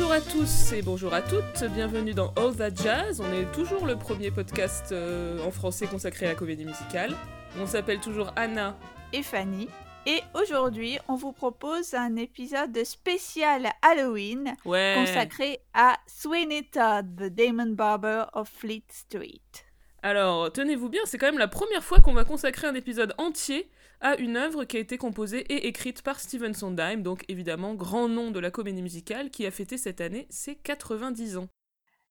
[0.00, 3.20] Bonjour à tous et bonjour à toutes, bienvenue dans All That Jazz.
[3.20, 7.16] On est toujours le premier podcast euh, en français consacré à la comédie musicale.
[7.58, 8.78] On s'appelle toujours Anna
[9.12, 9.68] et Fanny.
[10.06, 14.94] Et aujourd'hui, on vous propose un épisode spécial Halloween Ouais.
[14.96, 19.40] consacré à Sweeney Todd, the Damon Barber of Fleet Street.
[20.04, 23.68] Alors, tenez-vous bien, c'est quand même la première fois qu'on va consacrer un épisode entier
[24.00, 28.08] à une œuvre qui a été composée et écrite par Stephen Sondheim, donc évidemment grand
[28.08, 31.48] nom de la comédie musicale, qui a fêté cette année ses 90 ans.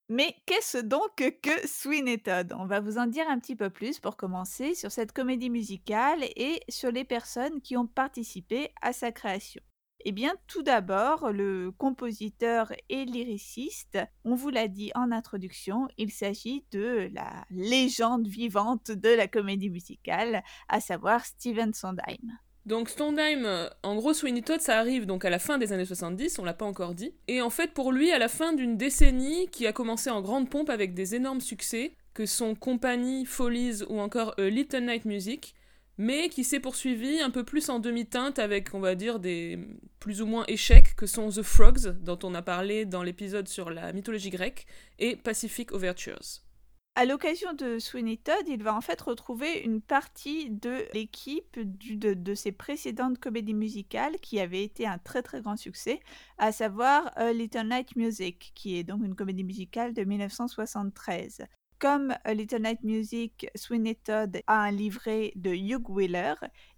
[0.09, 2.53] Mais qu'est-ce donc que Sweeney Todd?
[2.57, 6.23] On va vous en dire un petit peu plus pour commencer sur cette comédie musicale
[6.37, 9.61] et sur les personnes qui ont participé à sa création.
[10.05, 16.11] Eh bien, tout d'abord, le compositeur et lyriciste, on vous l'a dit en introduction, il
[16.11, 22.37] s'agit de la légende vivante de la comédie musicale, à savoir Stephen Sondheim.
[22.67, 25.85] Donc Sondheim, euh, en gros Sweeney Todd, ça arrive donc à la fin des années
[25.85, 27.13] 70, on l'a pas encore dit.
[27.29, 30.49] Et en fait pour lui, à la fin d'une décennie qui a commencé en grande
[30.49, 35.55] pompe avec des énormes succès, que sont Company, Follies ou encore Little Night Music,
[35.97, 39.59] mais qui s'est poursuivi un peu plus en demi-teinte avec, on va dire, des
[39.99, 43.69] plus ou moins échecs que sont The Frogs, dont on a parlé dans l'épisode sur
[43.69, 44.65] la mythologie grecque,
[44.99, 46.43] et Pacific Overtures.
[46.99, 52.15] À l'occasion de Sweeney Todd, il va en fait retrouver une partie de l'équipe de,
[52.15, 55.99] de ses précédentes comédies musicales qui avait été un très très grand succès,
[56.39, 61.45] à savoir A Little Night Music, qui est donc une comédie musicale de 1973.
[61.79, 66.33] Comme A Little Night Music, Sweeney Todd a un livret de Hugh Wheeler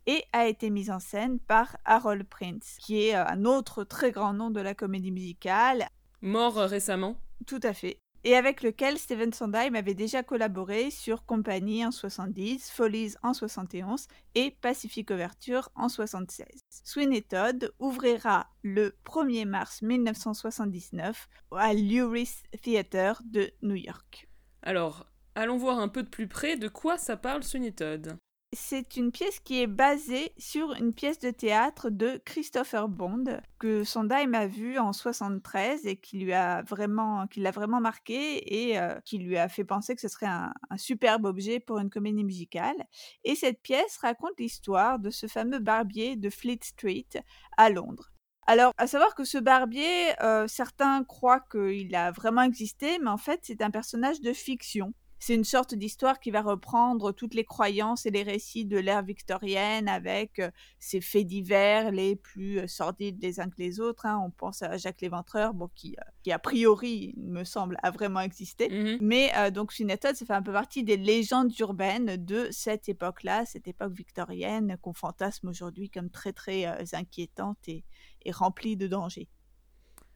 [0.05, 4.11] et a été mise en scène par Harold Prince, qui est euh, un autre très
[4.11, 5.87] grand nom de la comédie musicale,
[6.21, 7.15] Mort euh, récemment.
[7.47, 7.97] tout à fait.
[8.25, 14.07] Et avec lequel Steven Sondheim avait déjà collaboré sur Company en 70, Follies en 71
[14.35, 16.45] et Pacific Overture en 76.
[16.83, 24.28] Sweeney Todd ouvrira le 1er mars 1979 à l'Uris Theatre de New York.
[24.61, 25.05] Alors,
[25.35, 27.43] allons voir un peu de plus près de quoi ça parle
[27.75, 28.17] Todd.
[28.51, 33.25] C'est une pièce qui est basée sur une pièce de théâtre de Christopher Bond
[33.59, 38.69] que Sondheim a vue en 73 et qui lui a vraiment, qui l'a vraiment marqué
[38.71, 41.91] et euh, qui lui a fait penser que ce serait un superbe objet pour une
[41.91, 42.87] comédie musicale.
[43.23, 47.07] Et cette pièce raconte l'histoire de ce fameux barbier de Fleet Street
[47.55, 48.09] à Londres.
[48.51, 53.17] Alors, à savoir que ce barbier, euh, certains croient qu'il a vraiment existé, mais en
[53.17, 54.91] fait, c'est un personnage de fiction.
[55.19, 59.03] C'est une sorte d'histoire qui va reprendre toutes les croyances et les récits de l'ère
[59.03, 60.49] victorienne avec euh,
[60.79, 64.05] ses faits divers les plus euh, sordides les uns que les autres.
[64.05, 64.21] hein.
[64.25, 67.91] On pense à Jacques l'Éventreur, bon, qui, euh, qui a priori, il me semble, a
[67.91, 68.69] vraiment existé.
[68.69, 68.97] Mhm.
[69.01, 72.87] Mais euh, donc Sweeney Todd, ça fait un peu partie des légendes urbaines de cette
[72.87, 77.83] époque-là, cette époque victorienne qu'on fantasme aujourd'hui comme très très euh, inquiétante et,
[78.23, 79.27] et remplie de dangers.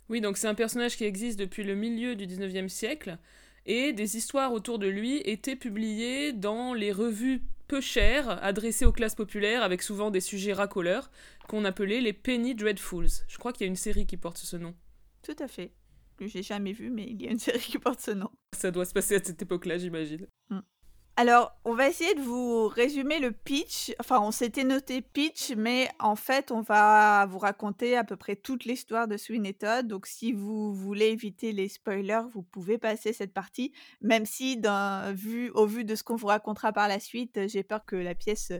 [0.09, 3.17] Oui, donc c'est un personnage qui existe depuis le milieu du 19e siècle,
[3.65, 8.91] et des histoires autour de lui étaient publiées dans les revues peu chères, adressées aux
[8.91, 11.09] classes populaires, avec souvent des sujets racoleurs,
[11.47, 13.25] qu'on appelait les Penny Dreadfuls.
[13.27, 14.75] Je crois qu'il y a une série qui porte ce nom.
[15.21, 15.71] Tout à fait.
[16.17, 18.29] Que j'ai jamais vu, mais il y a une série qui porte ce nom.
[18.55, 20.27] Ça doit se passer à cette époque-là, j'imagine.
[21.15, 23.93] Alors, on va essayer de vous résumer le pitch.
[23.99, 28.35] Enfin, on s'était noté pitch, mais en fait, on va vous raconter à peu près
[28.35, 29.87] toute l'histoire de Sweeney Todd.
[29.87, 33.73] Donc, si vous voulez éviter les spoilers, vous pouvez passer cette partie.
[34.01, 34.59] Même si,
[35.13, 38.15] vu, au vu de ce qu'on vous racontera par la suite, j'ai peur que la
[38.15, 38.51] pièce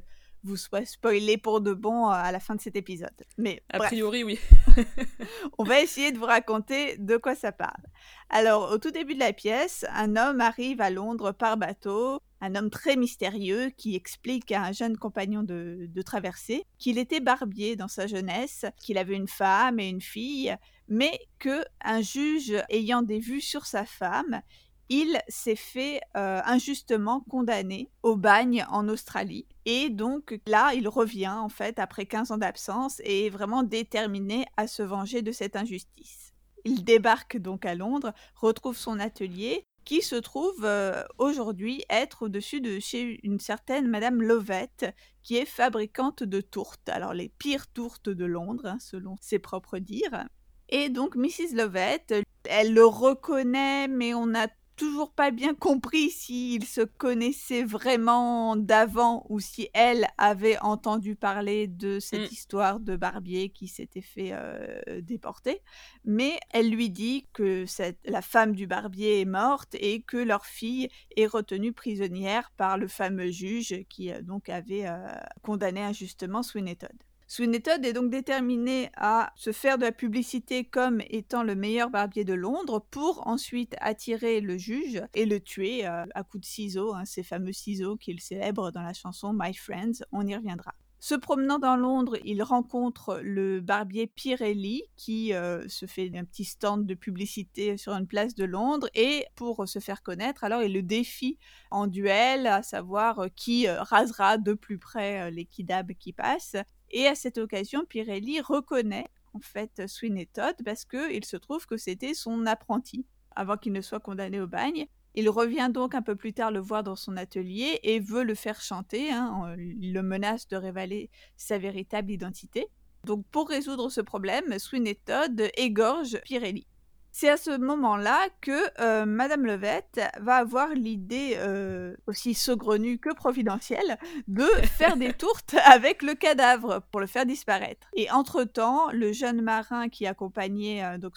[0.43, 3.09] vous soit spoilée pour de bon à la fin de cet épisode.
[3.37, 3.89] Mais A bref.
[3.89, 4.37] priori, oui.
[5.57, 7.81] On va essayer de vous raconter de quoi ça parle.
[8.29, 12.55] Alors, au tout début de la pièce, un homme arrive à Londres par bateau, un
[12.55, 17.87] homme très mystérieux qui explique à un jeune compagnon de, traversée qu'il était barbier dans
[17.87, 20.53] sa jeunesse, qu'il avait une femme et une fille,
[20.89, 24.41] mais que un juge ayant des vues sur sa femme,
[24.89, 29.47] il s'est fait euh, injustement condamné au bagne en Australie.
[29.63, 34.45] Et donc là, il revient en fait après 15 ans d'absence et est vraiment déterminé
[34.57, 36.33] à se venger de cette injustice.
[36.65, 42.61] Il débarque donc à Londres, retrouve son atelier qui se trouve euh, aujourd'hui être au-dessus
[42.61, 46.89] de chez une certaine Madame Lovett, qui est fabricante de tourtes.
[46.89, 50.27] Alors les pires tourtes de Londres, hein, selon ses propres dires.
[50.69, 51.55] Et donc Mrs.
[51.55, 52.13] Lovett,
[52.45, 59.25] elle le reconnaît, mais on n'a toujours pas bien compris s'il se connaissait vraiment d'avant
[59.29, 62.33] ou si elle avait entendu parler de cette Mm.
[62.33, 65.61] histoire de barbier qui s'était fait euh, déporter.
[66.05, 70.45] Mais elle lui dit que cette- la femme du barbier est morte et que leur
[70.45, 74.97] fille est retenue prisonnière par le fameux juge qui euh, donc avait euh,
[75.41, 76.91] condamné injustement Sweeney Todd.
[77.33, 81.89] Sweeney Todd est donc déterminé à se faire de la publicité comme étant le meilleur
[81.89, 86.45] barbier de Londres pour ensuite attirer le juge et le tuer euh, à coups de
[86.45, 90.75] ciseaux, hein, ces fameux ciseaux qu'il célèbre dans la chanson My Friends, on y reviendra.
[90.99, 96.45] Se promenant dans Londres, il rencontre le barbier Pirelli qui euh, se fait un petit
[96.45, 100.71] stand de publicité sur une place de Londres et pour se faire connaître, alors il
[100.71, 101.39] le défie
[101.71, 106.57] en duel, à savoir euh, qui rasera de plus près les kidabs qui passent.
[106.93, 111.75] Et à cette occasion, Pirelli reconnaît en fait Sweeney Todd parce qu'il se trouve que
[111.75, 114.85] c'était son apprenti avant qu'il ne soit condamné au bagne.
[115.15, 118.35] Il revient donc un peu plus tard le voir dans son atelier et veut le
[118.35, 119.11] faire chanter.
[119.11, 122.67] Hein, il le menace de révéler sa véritable identité.
[123.05, 126.67] Donc pour résoudre ce problème, Sweeney Todd égorge Pirelli.
[127.15, 133.13] C'est à ce moment-là que euh, Madame Levette va avoir l'idée euh, aussi saugrenue que
[133.13, 134.45] providentielle de
[134.79, 137.87] faire des tourtes avec le cadavre pour le faire disparaître.
[137.95, 141.13] Et entre-temps, le jeune marin qui accompagnait euh, donc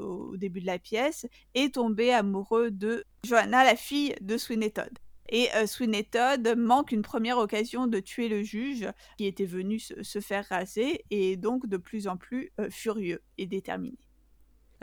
[0.00, 4.98] au, début de la pièce est tombé amoureux de Johanna, la fille de Sweeney Todd.
[5.28, 5.50] Et
[6.10, 8.88] Todd manque une première occasion de tuer le juge
[9.18, 14.05] qui était venu se, faire raser et donc de plus en plus furieux et déterminé.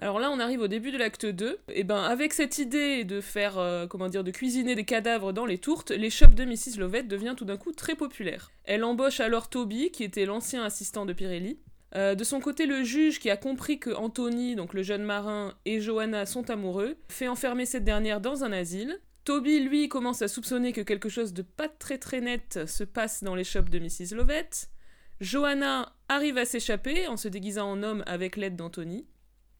[0.04, 1.60] Alors là, on arrive au début de l'acte 2.
[1.70, 5.46] Et ben, avec cette idée de faire, euh, comment dire, de cuisiner des cadavres dans
[5.46, 6.78] les tourtes, shops de Mrs.
[6.78, 8.52] Lovett devient tout d'un coup très populaire.
[8.66, 11.58] Elle embauche alors Toby, qui était l'ancien assistant de Pirelli.
[11.96, 15.54] Euh, de son côté, le juge, qui a compris que Anthony, donc le jeune marin,
[15.64, 19.00] et Johanna sont amoureux, fait enfermer cette dernière dans un asile.
[19.24, 23.24] Toby, lui, commence à soupçonner que quelque chose de pas très très net se passe
[23.24, 24.18] dans shops de Mrs.
[24.18, 24.68] Lovett.
[25.22, 29.06] Johanna arrive à s'échapper en se déguisant en homme avec l'aide d'Anthony.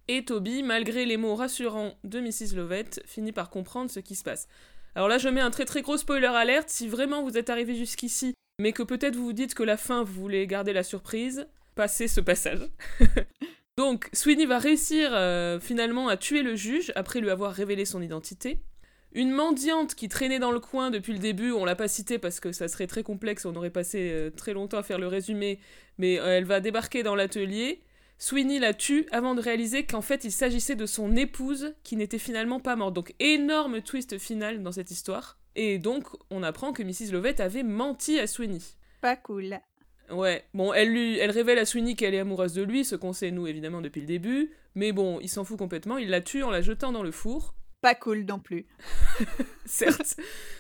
[0.08, 2.56] Et Toby, malgré les mots rassurants de Mrs.
[2.56, 4.48] Lovett, finit par comprendre ce qui se passe.
[4.96, 6.70] Alors là, je mets un très très gros spoiler alerte.
[6.70, 10.04] Si vraiment vous êtes arrivé jusqu'ici, mais que peut-être vous vous dites que la fin,
[10.04, 12.60] vous voulez garder la surprise, passez ce passage.
[13.78, 18.02] Donc, Sweeney va réussir euh, finalement à tuer le juge après lui avoir révélé son
[18.02, 18.60] identité.
[19.14, 22.40] Une mendiante qui traînait dans le coin depuis le début, on l'a pas citée parce
[22.40, 25.60] que ça serait très complexe, on aurait passé euh, très longtemps à faire le résumé,
[25.98, 27.82] mais euh, elle va débarquer dans l'atelier
[28.24, 32.18] Sweeney la tue avant de réaliser qu'en fait il s'agissait de son épouse qui n'était
[32.18, 32.94] finalement pas morte.
[32.94, 35.38] Donc énorme twist final dans cette histoire.
[35.58, 37.12] Et donc on apprend que Mrs.
[37.12, 38.62] Lovett avait menti à Sweeney.
[39.02, 39.60] Pas cool.
[40.10, 43.12] Ouais, bon, elle, lui, elle révèle à Sweeney qu'elle est amoureuse de lui, ce qu'on
[43.12, 46.44] sait nous évidemment depuis le début, mais bon, il s'en fout complètement, il la tue
[46.44, 47.56] en la jetant dans le four.
[47.82, 48.66] Pas cool non plus.
[49.66, 50.16] Certes.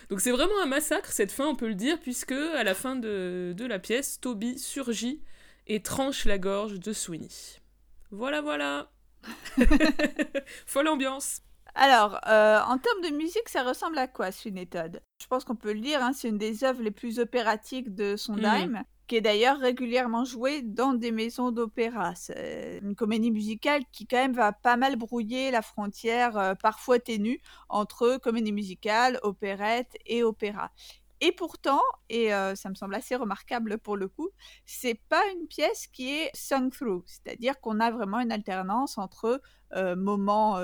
[0.10, 2.98] Donc c'est vraiment un massacre cette fin, on peut le dire, puisque à la fin
[2.98, 5.22] de, de la pièce, Toby surgit
[5.68, 7.30] et tranche la gorge de Sweeney.
[8.12, 8.92] Voilà, voilà.
[10.66, 11.42] Folle ambiance.
[11.76, 15.02] Alors, euh, en termes de musique, ça ressemble à quoi, Sweeney Todd?
[15.20, 18.16] Je pense qu'on peut le dire, hein, c'est une des œuvres les plus opératiques de
[18.16, 18.84] Sondheim, mm.
[19.08, 22.14] qui est d'ailleurs régulièrement jouée dans des maisons d'opéra.
[22.14, 27.00] C'est une comédie musicale qui quand même va pas mal brouiller la frontière, euh, parfois
[27.00, 30.72] ténue, entre comédie musicale, opérette et opéra.
[31.26, 31.80] Et pourtant,
[32.10, 34.30] et ça me semble assez remarquable pour le coup,
[34.66, 39.42] c'est pas une pièce qui est sung through, c'est-à-dire qu'on a vraiment une alternance entre
[39.96, 40.60] moments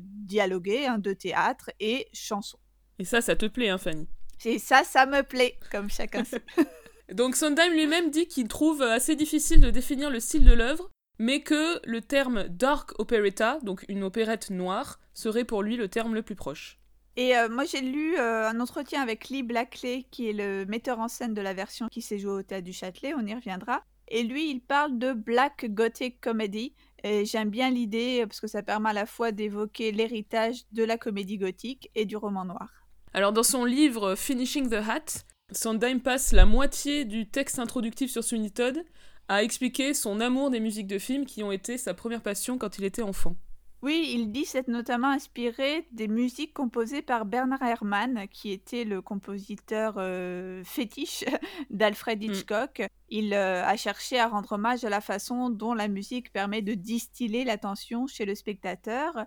[0.00, 2.58] dialogués hein, de théâtre et chansons.
[2.98, 4.08] Et ça, ça te plaît, hein, Fanny?
[4.44, 6.42] Et ça, ça me plaît, comme chacun sait.
[7.14, 10.90] Donc Sondheim lui-même dit qu'il trouve assez difficile de définir le style de l'œuvre,
[11.20, 16.14] mais que le terme dark operetta, donc une opérette noire, serait pour lui le terme
[16.14, 16.79] le plus proche.
[17.16, 20.98] Et euh, moi, j'ai lu euh, un entretien avec Lee Blackley, qui est le metteur
[21.00, 23.82] en scène de la version qui s'est jouée au Théâtre du Châtelet, on y reviendra.
[24.08, 26.74] Et lui, il parle de Black Gothic Comedy.
[27.02, 30.98] Et j'aime bien l'idée parce que ça permet à la fois d'évoquer l'héritage de la
[30.98, 32.68] comédie gothique et du roman noir.
[33.12, 38.22] Alors, dans son livre Finishing the Hat, Sondheim passe la moitié du texte introductif sur
[38.22, 38.84] Sweeney Todd
[39.28, 42.78] à expliquer son amour des musiques de films qui ont été sa première passion quand
[42.78, 43.36] il était enfant.
[43.82, 49.00] Oui, il dit s'être notamment inspiré des musiques composées par Bernard Herrmann, qui était le
[49.00, 51.24] compositeur euh, fétiche
[51.70, 52.22] d'Alfred mm.
[52.24, 52.82] Hitchcock.
[53.08, 56.74] Il euh, a cherché à rendre hommage à la façon dont la musique permet de
[56.74, 59.24] distiller l'attention chez le spectateur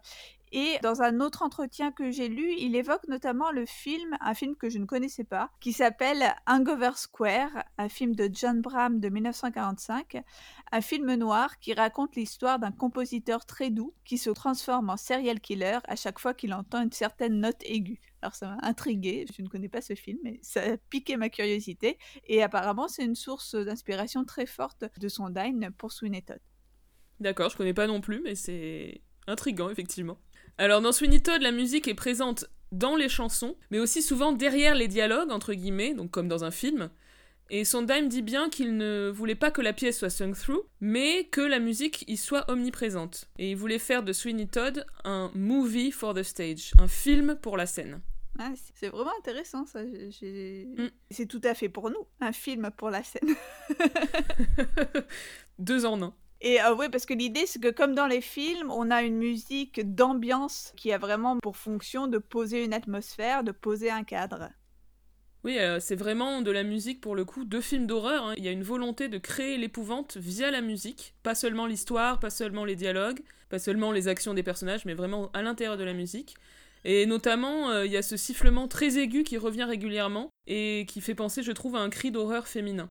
[0.53, 4.55] et dans un autre entretien que j'ai lu, il évoque notamment le film, un film
[4.55, 9.09] que je ne connaissais pas, qui s'appelle Hangover Square, un film de John Bram de
[9.09, 10.21] 1945,
[10.71, 15.39] un film noir qui raconte l'histoire d'un compositeur très doux qui se transforme en serial
[15.39, 17.99] killer à chaque fois qu'il entend une certaine note aiguë.
[18.21, 21.29] Alors ça m'a intrigué, je ne connais pas ce film, mais ça a piqué ma
[21.29, 26.39] curiosité et apparemment c'est une source d'inspiration très forte de son Dine pour Sweeney Todd.
[27.19, 30.19] D'accord, je connais pas non plus, mais c'est intriguant effectivement.
[30.57, 34.75] Alors dans Sweeney Todd, la musique est présente dans les chansons, mais aussi souvent derrière
[34.75, 36.89] les dialogues, entre guillemets, donc comme dans un film.
[37.49, 41.25] Et Sondheim dit bien qu'il ne voulait pas que la pièce soit sung through, mais
[41.25, 43.29] que la musique y soit omniprésente.
[43.37, 47.57] Et il voulait faire de Sweeney Todd un movie for the stage, un film pour
[47.57, 48.01] la scène.
[48.39, 49.83] Ah, c'est vraiment intéressant ça.
[49.83, 50.89] Mm.
[51.11, 53.35] C'est tout à fait pour nous, un film pour la scène.
[55.59, 56.13] Deux en un.
[56.45, 59.15] Et euh, oui, parce que l'idée, c'est que comme dans les films, on a une
[59.15, 64.49] musique d'ambiance qui a vraiment pour fonction de poser une atmosphère, de poser un cadre.
[65.45, 68.25] Oui, euh, c'est vraiment de la musique pour le coup, de films d'horreur.
[68.25, 68.33] hein.
[68.35, 71.15] Il y a une volonté de créer l'épouvante via la musique.
[71.23, 75.31] Pas seulement l'histoire, pas seulement les dialogues, pas seulement les actions des personnages, mais vraiment
[75.33, 76.35] à l'intérieur de la musique.
[76.83, 80.99] Et notamment, euh, il y a ce sifflement très aigu qui revient régulièrement et qui
[80.99, 82.89] fait penser, je trouve, à un cri d'horreur féminin.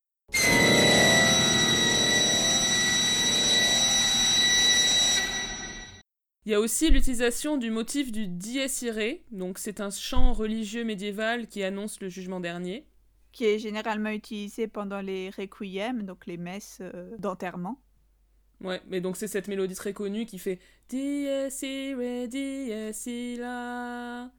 [6.45, 10.83] Il y a aussi l'utilisation du motif du dies irae, donc c'est un chant religieux
[10.83, 12.85] médiéval qui annonce le jugement dernier.
[13.31, 17.81] Qui est généralement utilisé pendant les requiem, donc les messes euh, d'enterrement.
[18.61, 20.59] Ouais, mais donc c'est cette mélodie très connue qui fait
[20.89, 21.27] Dies
[21.63, 24.33] irae, dies illa.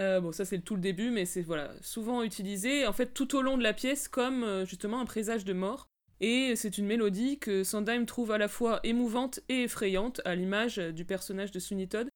[0.00, 3.36] Euh, bon, ça c'est tout le début, mais c'est voilà souvent utilisé en fait tout
[3.36, 5.86] au long de la pièce comme euh, justement un présage de mort.
[6.20, 10.78] Et c'est une mélodie que Sondheim trouve à la fois émouvante et effrayante, à l'image
[10.78, 12.08] du personnage de Sweeney Todd.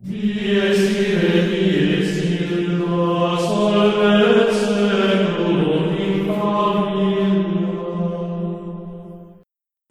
[0.00, 0.10] Il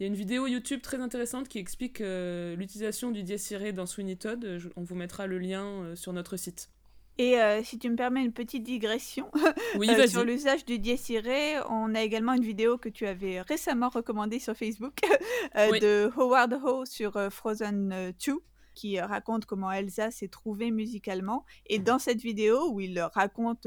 [0.00, 3.86] y a une vidéo YouTube très intéressante qui explique euh, l'utilisation du dies irae dans
[3.86, 4.60] Sweeney Todd.
[4.76, 6.70] On vous mettra le lien euh, sur notre site.
[7.18, 9.28] Et euh, si tu me permets une petite digression
[9.76, 13.40] Oui, euh, sur l'usage du dies irae, on a également une vidéo que tu avais
[13.40, 15.00] récemment recommandée sur Facebook
[15.56, 15.80] euh, Oui.
[15.80, 18.34] de Howard Ho sur Frozen euh, 2
[18.74, 21.44] qui raconte comment Elsa s'est trouvée musicalement.
[21.66, 23.66] Et dans cette vidéo où il raconte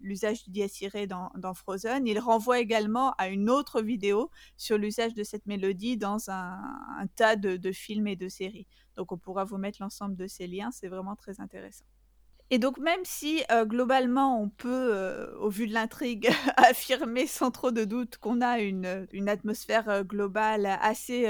[0.00, 4.78] l'usage du dies irae dans, dans Frozen, il renvoie également à une autre vidéo sur
[4.78, 6.58] l'usage de cette mélodie dans un,
[6.98, 8.66] un tas de, de films et de séries.
[8.96, 11.84] Donc on pourra vous mettre l'ensemble de ces liens, c'est vraiment très intéressant.
[12.52, 16.28] Et donc même si euh, globalement on peut, euh, au vu de l'intrigue,
[16.58, 21.22] affirmer sans trop de doute qu'on a une, une atmosphère euh, globale assez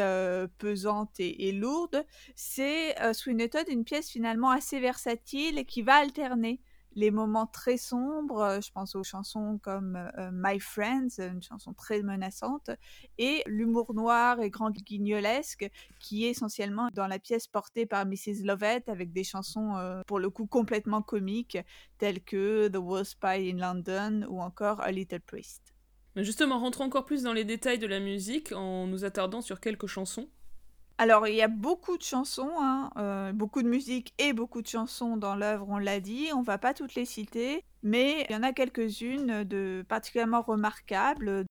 [0.59, 5.95] pesante et, et lourde, c'est euh, Sweeney Todd une pièce finalement assez versatile qui va
[5.95, 6.61] alterner
[6.95, 11.73] les moments très sombres, euh, je pense aux chansons comme euh, My Friends, une chanson
[11.73, 12.71] très menaçante,
[13.19, 15.71] et l'humour noir et grand guignolesque
[16.01, 18.45] qui est essentiellement dans la pièce portée par Mrs.
[18.45, 21.59] Lovett avec des chansons euh, pour le coup complètement comiques
[21.99, 25.75] telles que The Worst Spy in London ou encore A Little Priest.
[26.17, 29.87] Justement, rentrons encore plus dans les détails de la musique en nous attardant sur quelques
[29.87, 30.29] chansons.
[31.03, 34.69] Alors il y a beaucoup de chansons, hein, euh, beaucoup de musique et beaucoup de
[34.69, 38.37] chansons dans l'œuvre, on l'a dit, on va pas toutes les citer, mais il y
[38.37, 41.45] en a quelques-unes de particulièrement remarquables.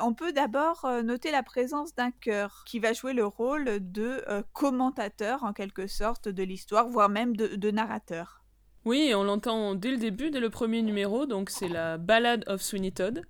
[0.00, 4.24] On peut d'abord euh, noter la présence d'un chœur qui va jouer le rôle de
[4.28, 8.42] euh, commentateur en quelque sorte de l'histoire, voire même de, de narrateur.
[8.84, 12.60] Oui, on l'entend dès le début, dès le premier numéro, donc c'est la Ballad of
[12.60, 13.22] Sweeney Todd.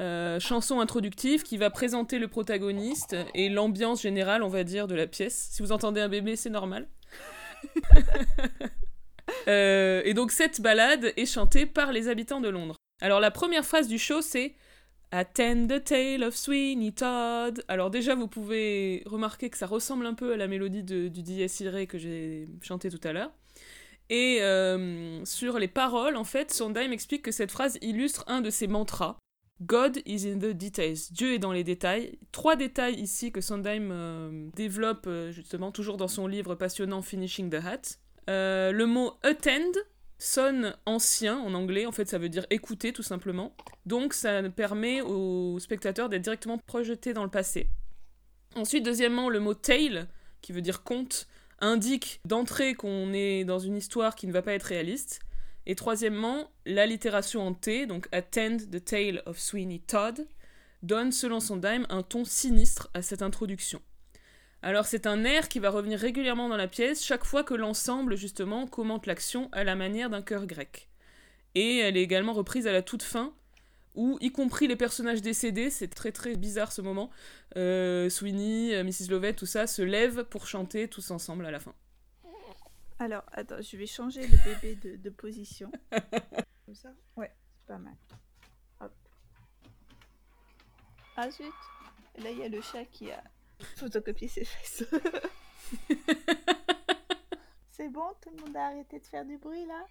[0.00, 4.94] Euh, chanson introductive qui va présenter le protagoniste et l'ambiance générale, on va dire, de
[4.94, 5.48] la pièce.
[5.52, 6.88] Si vous entendez un bébé, c'est normal.
[9.46, 12.74] Euh, et donc cette ballade est chantée par les habitants de Londres.
[13.00, 14.54] Alors la première phrase du show c'est
[15.12, 17.62] Attend the tale of Sweeney Todd.
[17.68, 21.22] Alors déjà vous pouvez remarquer que ça ressemble un peu à la mélodie de- du
[21.22, 23.30] Dies Irae que j'ai chanté tout à l'heure.
[24.08, 28.50] Et euh, sur les paroles, en fait, Sondheim explique que cette phrase illustre un de
[28.50, 29.16] ses mantras.
[29.62, 31.10] God is in the details.
[31.10, 32.18] Dieu est dans les détails.
[32.32, 37.50] Trois détails ici que Sondheim euh, développe euh, justement toujours dans son livre passionnant Finishing
[37.50, 37.98] the Hat.
[38.30, 39.72] Euh, le mot attend
[40.18, 43.54] sonne ancien en anglais, en fait ça veut dire écouter tout simplement.
[43.86, 47.68] Donc ça permet aux spectateurs d'être directement projetés dans le passé.
[48.54, 50.08] Ensuite, deuxièmement, le mot tale,
[50.42, 51.28] qui veut dire conte,
[51.60, 55.20] indique d'entrée qu'on est dans une histoire qui ne va pas être réaliste.
[55.66, 60.26] Et troisièmement, l'allitération en T, donc Attend the Tale of Sweeney Todd,
[60.82, 63.82] donne, selon Sondheim, un ton sinistre à cette introduction.
[64.62, 68.16] Alors c'est un air qui va revenir régulièrement dans la pièce chaque fois que l'ensemble,
[68.16, 70.88] justement, commente l'action à la manière d'un chœur grec.
[71.54, 73.32] Et elle est également reprise à la toute fin,
[73.94, 77.10] où, y compris les personnages décédés, c'est très très bizarre ce moment,
[77.56, 79.10] euh, Sweeney, euh, Mrs.
[79.10, 81.74] Lovett, tout ça, se lèvent pour chanter tous ensemble à la fin.
[83.00, 85.72] Alors, attends, je vais changer le bébé de, de position.
[86.66, 87.94] Comme ça Ouais, c'est pas mal.
[88.78, 88.92] Hop.
[91.16, 91.46] Ah zut
[92.18, 93.24] Là, il y a le chat qui a
[93.76, 94.84] photocopié ses fesses.
[97.70, 99.82] c'est bon Tout le monde a arrêté de faire du bruit, là?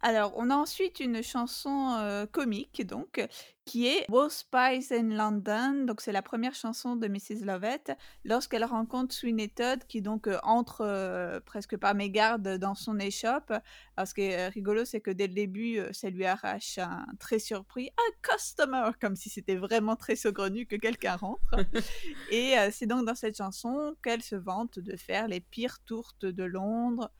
[0.00, 3.20] Alors, on a ensuite une chanson euh, comique, donc,
[3.68, 5.84] qui est Wolf Spies in London.
[5.84, 7.44] Donc, c'est la première chanson de Mrs.
[7.44, 7.92] Lovett
[8.24, 13.52] lorsqu'elle rencontre Sweeney Todd, qui donc euh, entre euh, presque par mégarde dans son échoppe.
[13.94, 17.38] Alors, ce qui est rigolo, c'est que dès le début, ça lui arrache un très
[17.38, 21.42] surpris un customer, comme si c'était vraiment très saugrenu que quelqu'un rentre.
[22.32, 26.44] Et c'est donc dans cette chanson qu'elle se vante de faire les pires tourtes de
[26.44, 27.10] Londres.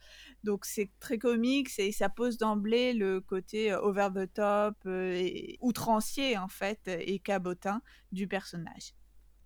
[0.45, 6.38] Donc c'est très comique, et ça pose d'emblée le côté over the top, et outrancier
[6.39, 8.95] en fait, et cabotin du personnage.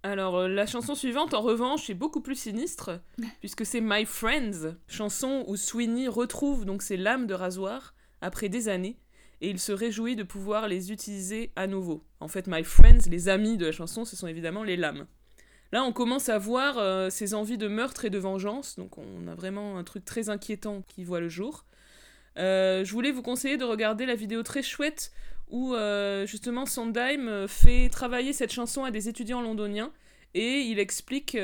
[0.05, 3.01] Alors la chanson suivante en revanche est beaucoup plus sinistre,
[3.41, 8.69] puisque c'est My Friends, chanson où Sweeney retrouve donc ses lames de rasoir après des
[8.69, 8.99] années,
[9.41, 12.05] et il se réjouit de pouvoir les utiliser à nouveau.
[12.21, 15.07] En fait, My Friends, les amis de la chanson, ce sont évidemment les lames.
[15.73, 19.27] Là, on commence à voir euh, ses envies de meurtre et de vengeance, donc on
[19.27, 21.65] a vraiment un truc très inquiétant qui voit le jour.
[22.39, 25.13] Euh, je voulais vous conseiller de regarder la vidéo très chouette
[25.53, 29.93] où euh, justement Sondheim fait travailler cette chanson à des étudiants londoniens
[30.35, 31.37] et il explique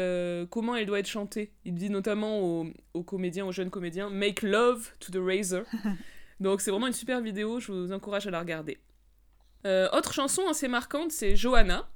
[0.50, 1.52] comment elle doit être chantée.
[1.64, 5.62] Il dit notamment aux, aux, comédiens, aux jeunes comédiens, Make love to the razor.
[6.40, 8.78] Donc c'est vraiment une super vidéo, je vous encourage à la regarder.
[9.64, 11.88] autre chanson assez marquante, c'est Johanna.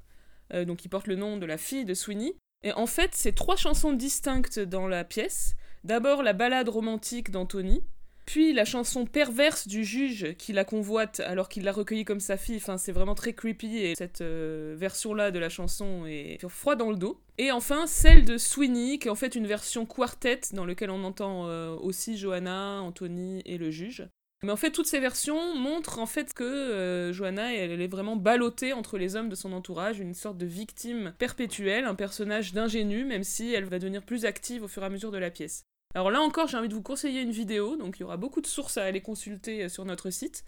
[0.54, 2.36] Euh, donc qui porte le nom de la fille de Sweeney.
[2.62, 5.56] Et en fait, c'est trois chansons distinctes dans la pièce.
[5.84, 7.82] D'abord la ballade romantique d'Anthony,
[8.24, 12.36] puis la chanson perverse du juge qui la convoite alors qu'il l'a recueillie comme sa
[12.36, 12.56] fille.
[12.56, 16.90] Enfin, c'est vraiment très creepy et cette euh, version-là de la chanson est froid dans
[16.90, 17.20] le dos.
[17.38, 21.04] Et enfin, celle de Sweeney, qui est en fait une version quartet dans laquelle on
[21.04, 24.06] entend euh, aussi Johanna, Anthony et le juge.
[24.44, 28.16] Mais en fait, toutes ces versions montrent en fait que euh, Johanna, elle, est vraiment
[28.16, 33.04] ballottée entre les hommes de son entourage, une sorte de victime perpétuelle, un personnage d'ingénu,
[33.04, 35.64] même si elle va devenir plus active au fur et à mesure de la pièce.
[35.94, 38.40] Alors là encore, j'ai envie de vous conseiller une vidéo, donc il y aura beaucoup
[38.40, 40.44] de sources à aller consulter euh, sur notre site,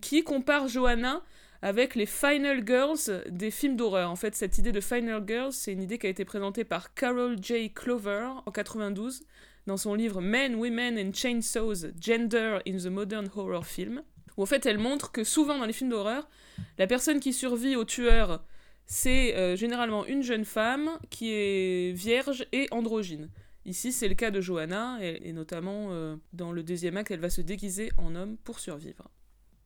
[0.00, 1.22] qui compare Johanna
[1.62, 4.10] avec les Final Girls des films d'horreur.
[4.10, 6.94] En fait, cette idée de Final Girls, c'est une idée qui a été présentée par
[6.94, 7.72] Carol J.
[7.72, 9.22] Clover en 92
[9.66, 14.02] dans son livre Men, Women and Chainsaws, Gender in the Modern Horror Film,
[14.36, 16.28] où en fait elle montre que souvent dans les films d'horreur,
[16.78, 18.44] la personne qui survit au tueur,
[18.86, 23.30] c'est euh, généralement une jeune femme qui est vierge et androgyne.
[23.66, 27.30] Ici, c'est le cas de Johanna, et, notamment euh, dans le deuxième acte, elle va
[27.30, 29.10] se déguiser en homme pour survivre.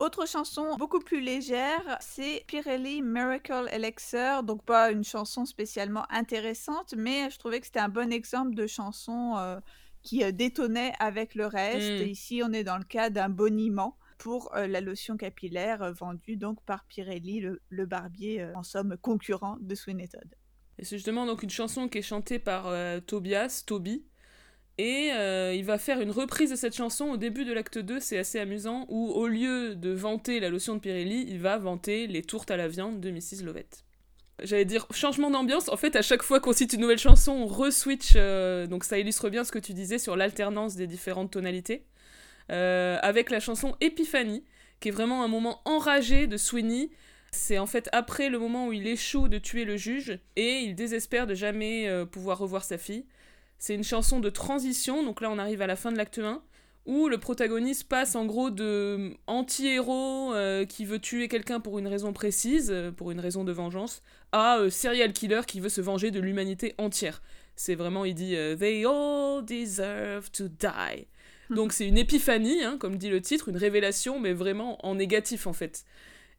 [0.01, 4.45] Autre chanson beaucoup plus légère, c'est Pirelli Miracle Elixir.
[4.45, 8.69] Donc pas une chanson spécialement intéressante, mais je trouvais que c'était un bon exemple de
[8.69, 9.59] chanson euh,
[10.03, 12.05] qui euh, détonnait avec le reste.
[12.05, 12.09] Mmh.
[12.09, 16.63] Ici, on est dans le cas d'un boniment pour euh, la lotion capillaire vendue donc
[16.63, 20.33] par Pirelli, le, barbier, en somme concurrent de Sweeney Todd.
[20.79, 22.73] Et c'est justement donc une chanson qui est chantée par
[23.07, 24.05] Tobias, Toby.
[24.79, 28.19] Et il va faire une reprise de cette chanson au début de l'acte 2, c'est
[28.19, 32.23] assez amusant, où au lieu de vanter la lotion de Pirelli, il va vanter les
[32.23, 33.43] tourtes à la viande de Mrs.
[33.45, 33.85] Lovett
[34.43, 35.69] j'allais dire changement d'ambiance.
[35.69, 38.13] En fait, à chaque fois qu'on cite une nouvelle chanson, on re-switch.
[38.17, 41.85] Euh, donc ça illustre bien ce que tu disais sur l'alternance des différentes tonalités.
[42.51, 44.45] Euh, avec la chanson Epiphanie,
[44.81, 46.91] qui est vraiment un moment enragé de Sweeney.
[47.31, 50.75] C'est en fait après le moment où il échoue de tuer le juge et il
[50.75, 53.05] désespère de jamais euh, pouvoir revoir sa fille.
[53.59, 56.43] C'est une chanson de transition, donc là on arrive à la fin de l'acte 1
[56.89, 61.87] où le protagoniste passe en gros de anti-héros euh, qui veut tuer quelqu'un pour une
[61.87, 65.83] raison précise, euh, pour une raison de vengeance, à euh, serial killer qui veut se
[65.83, 67.23] venger de l'humanité entière.
[67.57, 71.07] C'est vraiment, il dit They all deserve to die.
[71.51, 75.47] Donc c'est une épiphanie, hein, comme dit le titre, une révélation, mais vraiment en négatif
[75.47, 75.85] en fait.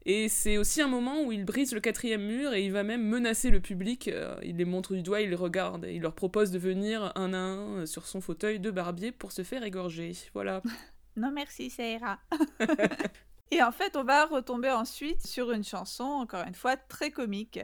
[0.06, 3.02] Et c'est aussi un moment où il brise le quatrième mur et il va même
[3.02, 4.08] menacer le public.
[4.08, 5.84] Euh, il les montre du doigt, il les regarde.
[5.84, 9.12] Et il leur propose de venir un à un euh, sur son fauteuil de barbier
[9.12, 10.12] pour se faire égorger.
[10.32, 10.62] Voilà.
[11.16, 12.18] non merci, ça ira.
[13.50, 17.60] et en fait, on va retomber ensuite sur une chanson, encore une fois, très comique.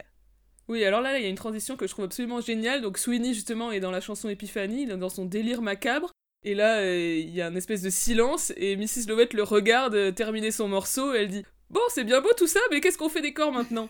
[0.67, 2.81] Oui, alors là, il y a une transition que je trouve absolument géniale.
[2.81, 6.11] Donc Sweeney, justement, est dans la chanson Épiphanie, dans son délire macabre.
[6.43, 9.07] Et là, euh, il y a un espèce de silence et Mrs.
[9.07, 12.59] Lovett le regarde terminer son morceau et elle dit Bon, c'est bien beau tout ça,
[12.71, 13.89] mais qu'est-ce qu'on fait des corps maintenant?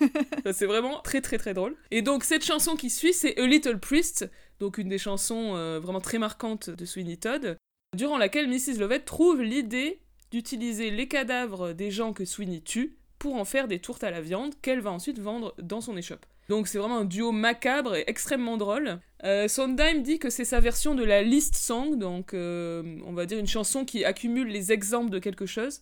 [0.52, 1.76] C'est vraiment très très très drôle.
[1.92, 5.80] Et donc cette chanson qui suit, c'est A Little Priest, donc une des chansons euh,
[5.80, 7.58] vraiment très marquantes de Sweeney Todd,
[7.96, 8.80] durant laquelle Mrs.
[8.80, 10.00] Lovett trouve l'idée
[10.32, 14.22] d'utiliser les cadavres des gens que Sweeney tue pour en faire des tourtes à la
[14.22, 16.26] viande qu'elle va ensuite vendre dans son échoppe.
[16.50, 19.00] Donc c'est vraiment un duo macabre et extrêmement drôle.
[19.24, 23.26] Euh, Sondheim dit que c'est sa version de la list song, donc euh, on va
[23.26, 25.82] dire une chanson qui accumule les exemples de quelque chose.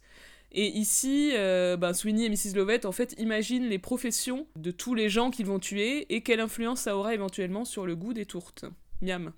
[0.52, 2.56] Et ici, euh, ben, Sweeney et Mrs.
[2.56, 6.40] Lovett, en fait, imaginent les professions de tous les gens qu'ils vont tuer et quelle
[6.40, 8.66] influence ça aura éventuellement sur le goût des tourtes.
[9.02, 9.34] Miam.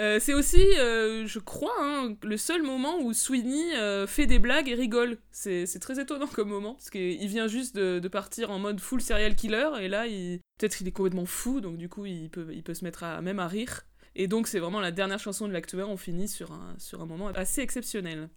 [0.00, 4.68] Euh, c'est aussi, euh, je crois, hein, le seul moment où Sweeney fait des blagues
[4.68, 5.18] et rigole.
[5.30, 9.36] C'est très étonnant comme moment, parce qu'il vient juste de, partir en mode full serial
[9.36, 10.40] killer, et là, il...
[10.58, 13.48] peut-être qu'il est complètement fou, donc du coup, il peut, il se mettre même à
[13.48, 13.82] rire.
[14.16, 17.28] Et donc, c'est vraiment la dernière chanson de l'acte 1, on finit sur un moment
[17.28, 18.28] assez exceptionnel.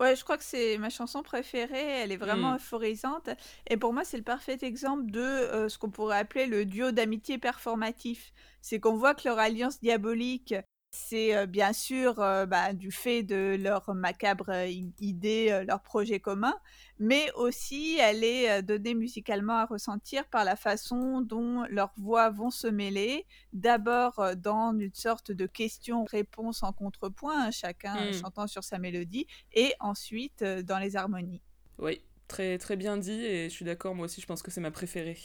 [0.00, 2.00] Ouais, je crois que c'est ma chanson préférée.
[2.02, 2.56] Elle est vraiment Mm.
[2.56, 3.28] euphorisante.
[3.68, 6.90] Et pour moi, c'est le parfait exemple de euh, ce qu'on pourrait appeler le duo
[6.90, 8.32] d'amitié performatif.
[8.62, 10.54] C'est qu'on voit que leur alliance diabolique,
[10.92, 14.50] c'est bien sûr bah, du fait de leur macabre
[14.98, 16.54] idée, leur projet commun,
[16.98, 22.50] mais aussi elle est donnée musicalement à ressentir par la façon dont leurs voix vont
[22.50, 23.26] se mêler.
[23.52, 28.12] D'abord dans une sorte de question-réponse en contrepoint, hein, chacun euh, Mm.
[28.12, 31.40] chantant sur sa mélodie, et ensuite dans les harmonies.
[31.78, 34.60] Oui, très, très bien dit, et je suis d'accord, moi aussi, je pense que c'est
[34.60, 35.18] ma préférée.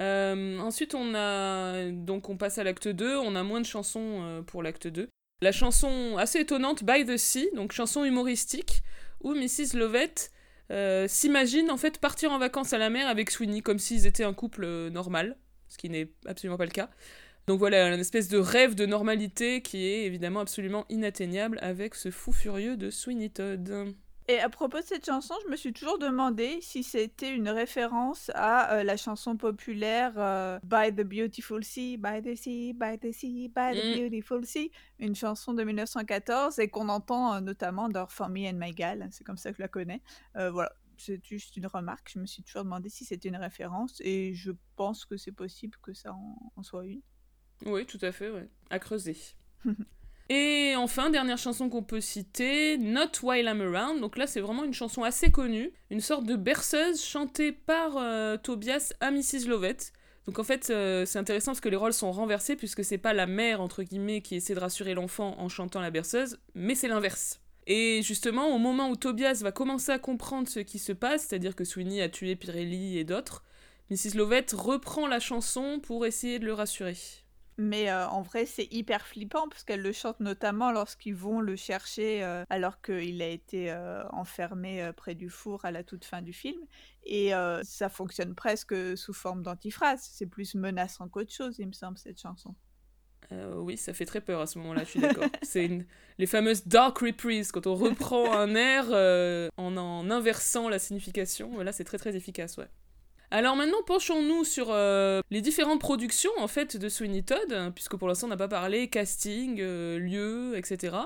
[0.00, 1.90] Euh, ensuite, on a.
[1.90, 5.08] Donc, on passe à l'acte 2, on a moins de chansons euh, pour l'acte 2.
[5.42, 8.82] La chanson assez étonnante, By the Sea, donc chanson humoristique,
[9.22, 9.76] où Mrs.
[9.76, 10.30] Lovett
[10.70, 14.24] euh, s'imagine en fait partir en vacances à la mer avec Sweeney, comme s'ils étaient
[14.24, 15.36] un couple normal,
[15.68, 16.88] ce qui n'est absolument pas le cas.
[17.46, 22.10] Donc voilà, une espèce de rêve de normalité qui est évidemment absolument inatteignable avec ce
[22.10, 23.94] fou furieux de Sweeney Todd.
[24.28, 28.30] Et à propos de cette chanson, je me suis toujours demandé si c'était une référence
[28.34, 33.12] à euh, la chanson populaire euh, By the Beautiful Sea, By the Sea, By the
[33.12, 33.94] Sea, By the Mm.
[34.00, 38.54] Beautiful Sea, une chanson de 1914 et qu'on entend euh, notamment dans For Me and
[38.58, 40.02] My Gal, c'est comme ça que je la connais.
[40.34, 44.34] Voilà, c'est juste une remarque, je me suis toujours demandé si c'était une référence et
[44.34, 47.00] je pense que c'est possible que ça en, en soit une.
[47.64, 48.48] Oui, tout à fait, ouais.
[48.70, 49.16] À creuser.
[50.28, 54.00] Et enfin, dernière chanson qu'on peut citer, Not While I'm Around.
[54.00, 58.36] Donc là, c'est vraiment une chanson assez connue, une sorte de berceuse chantée par euh,
[58.36, 59.46] Tobias à Mrs.
[59.46, 59.92] Lovett.
[60.26, 63.12] Donc en fait, euh, c'est intéressant parce que les rôles sont renversés puisque c'est pas
[63.12, 66.88] la mère entre guillemets qui essaie de rassurer l'enfant en chantant la berceuse, mais c'est
[66.88, 67.40] l'inverse.
[67.68, 71.54] Et justement, au moment où Tobias va commencer à comprendre ce qui se passe, c'est-à-dire
[71.54, 73.44] que Sweeney a tué Pirelli et d'autres,
[73.90, 74.16] Mrs.
[74.16, 76.96] Lovett reprend la chanson pour essayer de le rassurer.
[77.58, 81.56] Mais euh, en vrai, c'est hyper flippant parce qu'elle le chante notamment lorsqu'ils vont le
[81.56, 86.20] chercher euh, alors qu'il a été euh, enfermé près du four à la toute fin
[86.20, 86.60] du film.
[87.04, 87.30] Et
[87.62, 90.00] ça fonctionne presque sous forme d'antiphrase.
[90.12, 92.54] C'est plus menaçant qu'autre chose, il me semble, cette chanson.
[93.30, 95.28] Oui, ça fait très peur à ce moment-là, je suis d'accord.
[95.42, 95.84] C'est une...
[96.18, 98.86] les fameuses dark reprises, quand on reprend un air
[99.56, 101.60] en en inversant la signification.
[101.60, 102.68] Là, c'est très très efficace, ouais.
[103.30, 107.96] Alors maintenant, penchons-nous sur euh, les différentes productions en fait de Sweeney Todd, hein, puisque
[107.96, 110.96] pour l'instant on n'a pas parlé casting, euh, lieu, etc.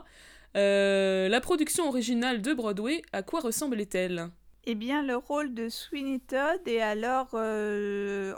[0.56, 4.28] Euh, la production originale de Broadway, à quoi ressemblait-elle?
[4.64, 7.34] Eh bien, le rôle de Sweeney Todd est alors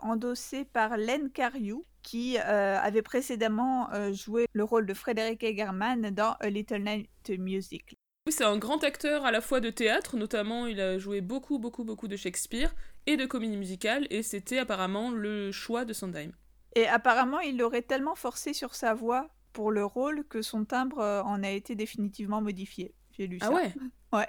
[0.03, 6.49] endossé par Len Cariou, qui avait précédemment joué le rôle de Frédéric Egerman dans A
[6.49, 7.97] Little Night Music.
[8.25, 11.59] Oui, c'est un grand acteur à la fois de théâtre, notamment il a joué beaucoup,
[11.59, 12.73] beaucoup, beaucoup de Shakespeare
[13.07, 16.33] et de comédie musicale, et c'était apparemment le choix de Sondheim.
[16.75, 21.01] Et apparemment, il aurait tellement forcé sur sa voix pour le rôle que son timbre
[21.01, 22.95] euh, en a été définitivement modifié.
[23.11, 23.49] J'ai lu ça.
[23.51, 23.75] Ah ouais
[24.13, 24.29] Ouais.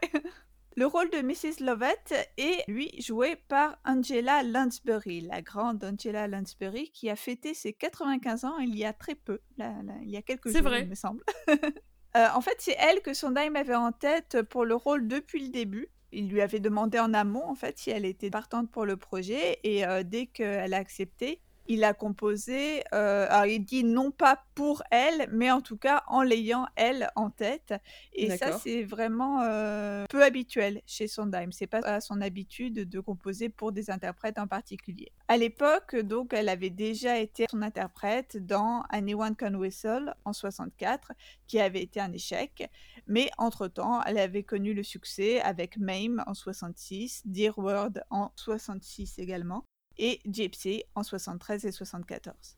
[0.76, 1.64] Le rôle de Mrs.
[1.64, 7.74] Lovett est, lui, joué par Angela Lansbury, la grande Angela Lansbury, qui a fêté ses
[7.74, 10.70] 95 ans il y a très peu, là, là, il y a quelques C'est jours,
[10.70, 10.82] vrai.
[10.82, 11.24] il me semble.
[12.16, 15.50] Euh, en fait, c'est elle que Sondheim avait en tête pour le rôle depuis le
[15.50, 15.88] début.
[16.14, 19.60] Il lui avait demandé en amont, en fait, si elle était partante pour le projet,
[19.64, 22.84] et euh, dès qu'elle a accepté, il a composé.
[22.94, 27.10] euh, alors, il dit non pas pour elle, mais en tout cas en l'ayant elle
[27.16, 27.74] en tête.
[28.14, 31.52] Et ça, c'est vraiment euh, peu habituel chez Sondheim.
[31.52, 35.12] C'est pas à son habitude de composer pour des interprètes en particulier.
[35.28, 41.14] À l'époque, donc, elle avait déjà été son interprète dans Anyone Can Whistle en 64,
[41.48, 42.70] qui avait été un échec.
[43.08, 49.20] Mais entre-temps, elle avait connu le succès avec Mame en 66, Dear Word en 66
[49.20, 49.66] également,
[49.98, 52.58] et Gypsy en 73 et 74.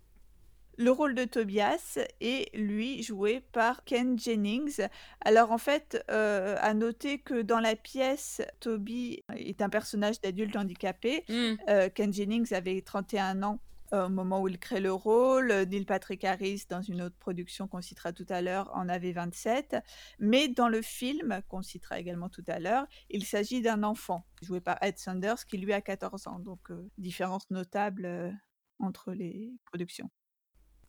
[0.78, 4.82] Le rôle de Tobias est, lui, joué par Ken Jennings.
[5.22, 10.56] Alors, en fait, euh, à noter que dans la pièce, Toby est un personnage d'adulte
[10.58, 11.24] handicapé.
[11.30, 11.56] Hmm.
[11.70, 13.60] Euh, Ken Jennings avait 31 ans
[13.92, 15.52] au moment où il crée le rôle.
[15.52, 19.78] Neil Patrick Harris, dans une autre production qu'on citera tout à l'heure, en avait 27.
[20.20, 24.62] Mais dans le film, qu'on citera également tout à l'heure, il s'agit d'un enfant, joué
[24.62, 26.40] par Ed Sanders, qui lui a 14 ans.
[26.40, 28.32] Donc, euh, différence notable euh,
[28.80, 30.10] entre les productions.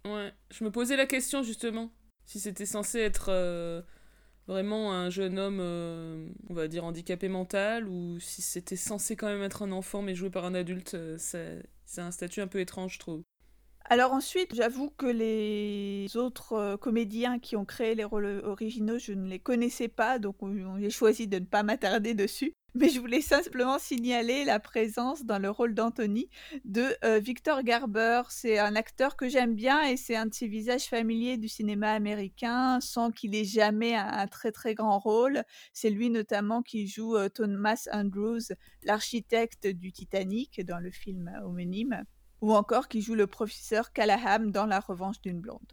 [0.07, 1.93] Ouais, je me posais la question justement,
[2.25, 3.83] si c'était censé être euh,
[4.47, 9.27] vraiment un jeune homme, euh, on va dire handicapé mental, ou si c'était censé quand
[9.29, 12.61] même être un enfant mais joué par un adulte, euh, c'est un statut un peu
[12.61, 13.23] étrange, je trouve.
[13.89, 19.13] Alors ensuite, j'avoue que les autres euh, comédiens qui ont créé les rôles originaux, je
[19.13, 20.37] ne les connaissais pas, donc
[20.81, 22.53] j'ai choisi de ne pas m'attarder dessus.
[22.75, 26.29] Mais je voulais simplement signaler la présence dans le rôle d'Anthony
[26.65, 28.23] de euh, Victor Garber.
[28.29, 31.93] C'est un acteur que j'aime bien et c'est un de ces visages familiers du cinéma
[31.93, 35.43] américain sans qu'il ait jamais un, très très grand rôle.
[35.73, 42.05] C'est lui notamment qui joue euh, Thomas Andrews, l'architecte du Titanic dans le film homonyme
[42.41, 45.73] ou encore qui joue le professeur Callahan dans La Revanche d'une blonde.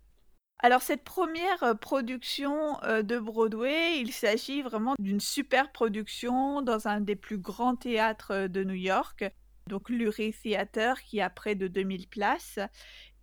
[0.59, 6.87] Alors cette première euh, production euh, de Broadway, il s'agit vraiment d'une super production dans
[6.87, 9.25] un des plus grands théâtres euh, de New York,
[9.67, 12.59] donc l'Uri Theater qui a près de 2000 places.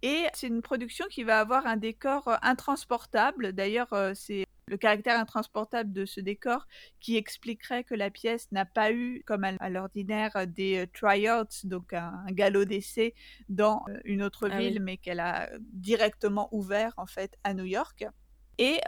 [0.02, 3.52] Et c'est une production qui va avoir un décor intransportable.
[3.52, 6.66] D'ailleurs, c'est le caractère intransportable de ce décor
[7.00, 11.92] qui expliquerait que la pièce n'a pas eu, comme à l'ordinaire, des euh, tryouts, donc
[11.92, 13.14] un, galop d'essai
[13.48, 17.64] dans euh, une autre ah ville, mais qu'elle a directement ouvert en fait à New
[17.64, 18.06] York.
[18.62, 18.78] Et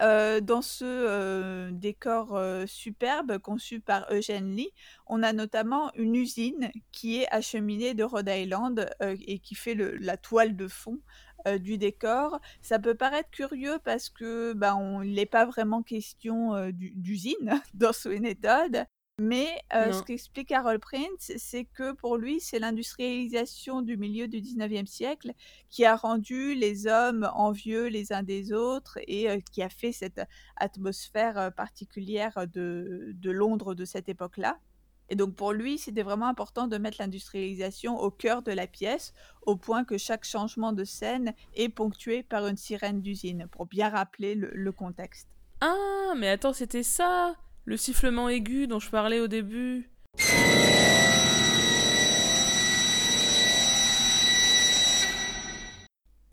[0.43, 4.71] dans ce décor superbe conçu par Eugène Lee,
[5.07, 10.19] on a notamment une usine qui est acheminée de Rhode Island et qui fait la
[10.19, 11.01] toile de fond
[11.59, 12.39] du décor.
[12.61, 18.35] Ça peut paraître curieux parce que ben, on n'est pas vraiment question d'usine dans Sweeney
[18.35, 18.85] Todd.
[19.23, 24.41] Mais euh, ce qu'explique Harold Prince, c'est que pour lui, c'est l'industrialisation du milieu du
[24.41, 25.33] 19e siècle
[25.71, 30.21] qui a rendu les hommes envieux les uns des autres et qui a fait cette
[30.57, 34.59] atmosphère particulière de Londres de cette époque-là.
[35.09, 39.13] Et donc pour lui, c'était vraiment important de mettre l'industrialisation au cœur de la pièce,
[39.43, 43.89] au point que chaque changement de scène est ponctué par une sirène d'usine, pour bien
[43.89, 45.29] rappeler le, contexte.
[45.61, 49.89] Ah, mais attends, c'était ça Le sifflement aigu dont je parlais au début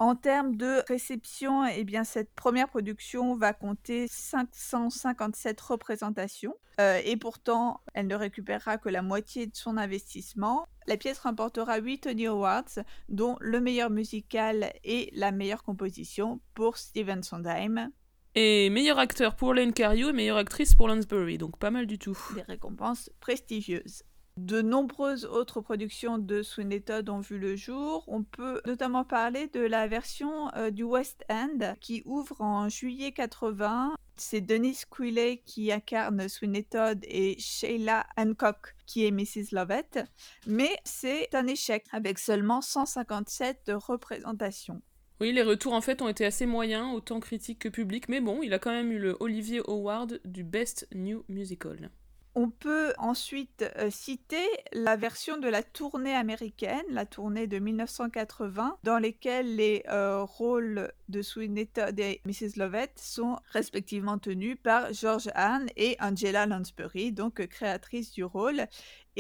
[0.02, 7.18] En termes de réception, eh bien, cette première production va compter 557 représentations euh, et
[7.18, 10.65] pourtant, elle ne récupérera que la moitié de son investissement.
[10.88, 16.78] La pièce remportera 8 Tony Awards, dont le meilleur musical et la meilleure composition pour
[16.78, 17.92] Steven Sondheim.
[18.36, 21.98] Et meilleur acteur pour Lane Cario et meilleure actrice pour Lansbury, donc pas mal du
[21.98, 22.18] tout.
[22.36, 24.04] Des récompenses prestigieuses.
[24.39, 28.06] De nombreuses autres productions de Sweeney Todd ont vu le jour.
[28.08, 33.12] On peut notamment parler de la version euh, du West End qui ouvre en juillet
[33.12, 33.96] 80.
[34.15, 39.52] C'est Denise Quilley qui incarne Sweeney Todd et Sheila Hancock qui est Mrs.
[39.52, 40.00] Lovett.
[40.48, 44.82] Mais c'est un échec avec seulement 157 représentations.
[45.21, 48.41] Oui, les retours en fait ont été assez moyens, autant critiques que publics, mais bon,
[48.41, 51.91] il a quand même eu le Olivier Award du Best New Musical.
[52.36, 58.77] On peut ensuite euh, citer la version de la tournée américaine, la tournée de 1980,
[58.84, 62.55] dans lesquelles les euh, rôles de Sweeney Todd et Mrs.
[62.55, 68.67] Lovett sont respectivement tenus par George Hahn et Angela Lansbury, donc créatrice du rôle.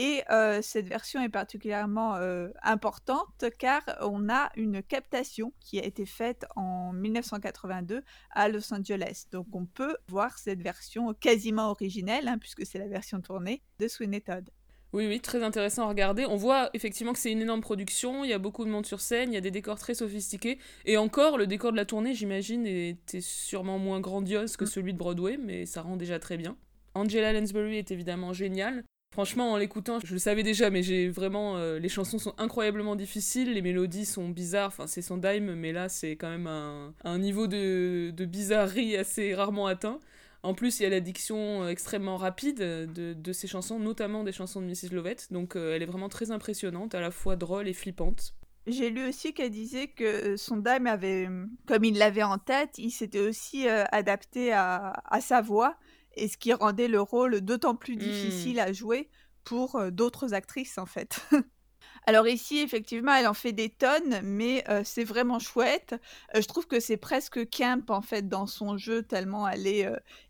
[0.01, 5.83] Et euh, cette version est particulièrement euh, importante car on a une captation qui a
[5.83, 9.25] été faite en 1982 à Los Angeles.
[9.33, 13.89] Donc on peut voir cette version quasiment originelle, hein, puisque c'est la version tournée de
[13.89, 14.49] Sweeney Todd.
[14.93, 16.25] Oui, oui, très intéressant à regarder.
[16.25, 19.01] On voit effectivement que c'est une énorme production, il y a beaucoup de monde sur
[19.01, 20.59] scène, il y a des décors très sophistiqués.
[20.85, 24.67] Et encore, le décor de la tournée, j'imagine, était sûrement moins grandiose que mm.
[24.67, 26.55] celui de Broadway, mais ça rend déjà très bien.
[26.93, 28.85] Angela Lansbury est évidemment géniale.
[29.11, 31.57] Franchement, en l'écoutant, je le savais déjà, mais j'ai vraiment.
[31.57, 34.67] Euh, les chansons sont incroyablement difficiles, les mélodies sont bizarres.
[34.67, 39.65] Enfin, c'est son dime, mais là, c'est quand même un, niveau de, bizarrerie assez rarement
[39.65, 39.99] atteint.
[40.43, 44.23] En plus, il y a la diction euh, extrêmement rapide de, de ces chansons, notamment
[44.23, 44.93] des chansons de Mrs.
[44.93, 45.33] Lovett.
[45.33, 48.35] Donc, euh, elle est vraiment très impressionnante, à la fois drôle et flippante.
[48.67, 51.27] J'ai lu aussi qu'elle disait que son dime avait,
[51.65, 55.75] comme il l'avait en tête, il s'était aussi adapté à, sa voix
[56.19, 57.99] et ce qui rendait le rôle d'autant plus mmh.
[57.99, 59.09] difficile à jouer
[59.43, 61.21] pour euh, d'autres actrices en fait.
[62.05, 65.95] Alors ici, effectivement, elle en fait des tonnes, mais euh, c'est vraiment chouette.
[66.35, 69.87] Euh, je trouve que c'est presque camp en fait dans son jeu, tellement elle est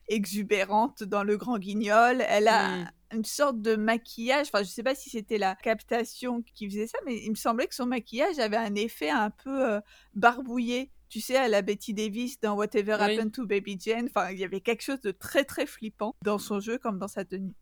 [0.07, 2.23] exubérante dans le grand guignol.
[2.27, 2.91] Elle a mmh.
[3.13, 4.47] une sorte de maquillage.
[4.51, 7.67] Enfin, je sais pas si c'était la captation qui faisait ça, mais il me semblait
[7.67, 9.79] que son maquillage avait un effet un peu
[10.15, 14.05] barbouillé tu sais, à la Betty Davis dans Whatever Happened to Baby Jane.
[14.05, 17.07] Enfin, il y avait quelque chose de très très flippant dans son jeu comme dans
[17.07, 17.55] sa tenue.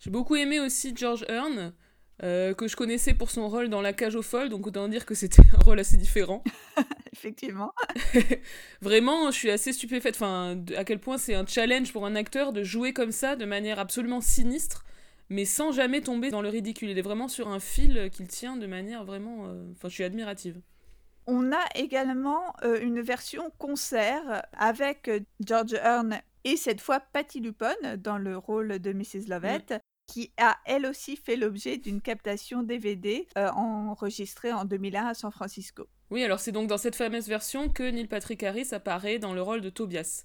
[0.00, 1.72] J'ai beaucoup aimé aussi George Hearn,
[2.22, 5.04] euh, que je connaissais pour son rôle dans La Cage aux Folles, donc autant dire
[5.04, 6.42] que c'était un rôle assez différent.
[7.12, 7.72] Effectivement.
[8.82, 10.14] Vraiment, je suis assez stupéfaite.
[10.16, 13.44] Enfin, à quel point c'est un challenge pour un acteur de jouer comme ça, de
[13.44, 14.84] manière absolument sinistre,
[15.28, 16.90] mais sans jamais tomber dans le ridicule.
[16.90, 19.46] Il est vraiment sur un fil qu'il tient de manière vraiment.
[19.46, 20.60] Euh, enfin, je suis admirative.
[21.26, 27.40] On a également euh, une version concert avec euh, George Hearn et cette fois Patty
[27.40, 29.28] Lupone dans le rôle de Mrs.
[29.28, 29.74] Lovett,
[30.06, 35.32] qui a elle aussi fait l'objet d'une captation DVD euh, enregistrée en 2001 à San
[35.32, 35.86] Francisco.
[36.10, 39.40] Oui, alors c'est donc dans cette fameuse version que Neil Patrick Harris apparaît dans le
[39.40, 40.24] rôle de Tobias.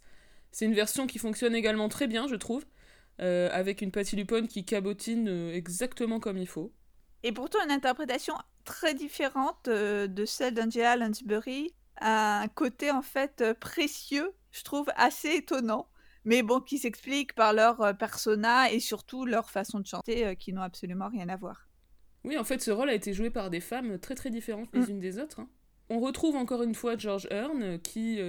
[0.51, 2.65] C'est une version qui fonctionne également très bien, je trouve,
[3.19, 6.73] avec une Patty Lupone qui cabotine exactement comme il faut.
[7.23, 13.41] Et pourtant une interprétation très différente euh, de celle d'Angela Lansbury, un côté en fait
[13.41, 15.89] euh, précieux, je trouve assez étonnant,
[16.23, 20.53] mais bon, qui s'explique par leur euh, persona et surtout leur façon de chanter qui
[20.53, 21.67] n'ont absolument rien à voir.
[22.23, 24.81] Oui, en fait, ce rôle a été joué par des femmes très très différentes les
[24.81, 24.89] mm.
[24.89, 25.39] unes des autres.
[25.39, 25.49] Hein.
[25.89, 28.19] On retrouve encore une fois George Hearn, qui,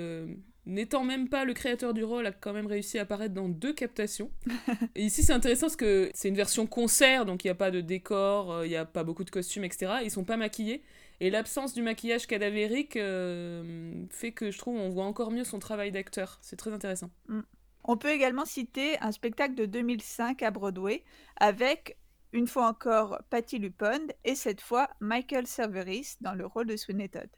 [0.66, 3.73] n'étant même pas le créateur du rôle, a quand même réussi à apparaître dans deux
[3.73, 4.31] captations.
[4.94, 7.70] et ici, c'est intéressant parce que c'est une version concert, donc il n'y a pas
[7.70, 9.92] de décor, euh, il n'y a pas beaucoup de costumes, etc.
[10.05, 10.83] Ils sont pas maquillés.
[11.20, 15.59] Et l'absence du maquillage cadavérique euh, fait que je trouve on voit encore mieux son
[15.59, 16.38] travail d'acteur.
[16.40, 17.11] C'est très intéressant.
[17.29, 17.40] Mm.
[17.85, 21.03] On peut également citer un spectacle de 2005 à Broadway
[21.37, 21.96] avec
[22.33, 27.09] une fois encore Patty Lupone et cette fois Michael Cerveris dans le rôle de Sweeney
[27.09, 27.29] Todd.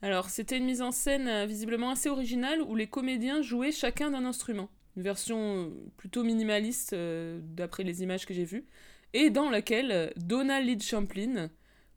[0.00, 4.10] Alors, c'était une mise en scène euh, visiblement assez originale où les comédiens jouaient chacun
[4.10, 4.68] d'un instrument.
[4.96, 8.64] Une version euh, plutôt minimaliste euh, d'après les images que j'ai vues.
[9.12, 11.50] Et dans laquelle Donna Lead Champlin,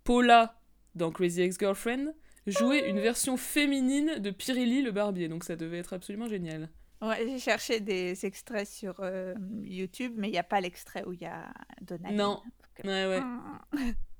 [0.04, 0.60] Paula
[0.96, 2.14] dans Crazy Ex-Girlfriend,
[2.48, 5.28] jouait une version féminine de Pirilli le barbier.
[5.28, 6.70] Donc ça devait être absolument génial.
[7.02, 9.04] Ouais, j'ai cherché des extraits sur
[9.64, 12.12] YouTube, mais il n'y a pas l'extrait où il y a Donna.
[12.12, 12.42] Non.
[12.86, 13.22] Ouais, ouais.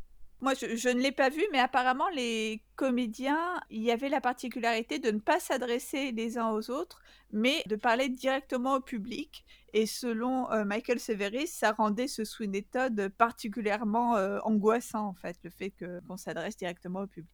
[0.42, 4.98] Moi, je, ne l'ai pas vu, mais apparemment, les comédiens, il y avait la particularité
[4.98, 9.46] de ne pas s'adresser les uns aux autres, mais de parler directement au public.
[9.74, 15.38] Et selon euh, Michael Severis, ça rendait ce Sweeney Todd particulièrement euh, angoissant, en fait,
[15.44, 17.30] le fait qu'on s'adresse directement au public.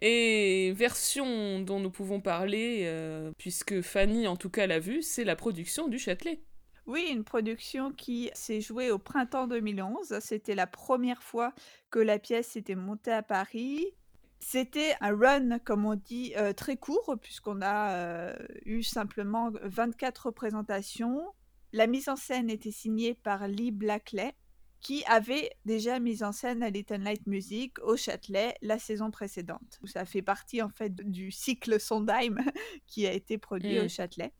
[0.00, 5.24] Et version dont nous pouvons parler, euh, puisque Fanny en tout cas l'a vu, c'est
[5.24, 6.40] la production du Châtelet.
[6.90, 10.18] Oui, une production qui s'est jouée au printemps 2011.
[10.18, 11.54] C'était la première fois
[11.88, 13.86] que la pièce s'était montée à Paris.
[14.40, 20.26] C'était un run, comme on dit, euh, très court, puisqu'on a euh, eu simplement 24
[20.26, 21.22] représentations.
[21.72, 24.34] La mise en scène était signée par Lee Blackley,
[24.80, 29.78] qui avait déjà mis en scène à Little Light Music au Châtelet la saison précédente.
[29.84, 32.40] Ça fait partie en fait du cycle Sondheim
[32.88, 33.90] qui a été produit au mmh.
[33.90, 34.32] Châtelet.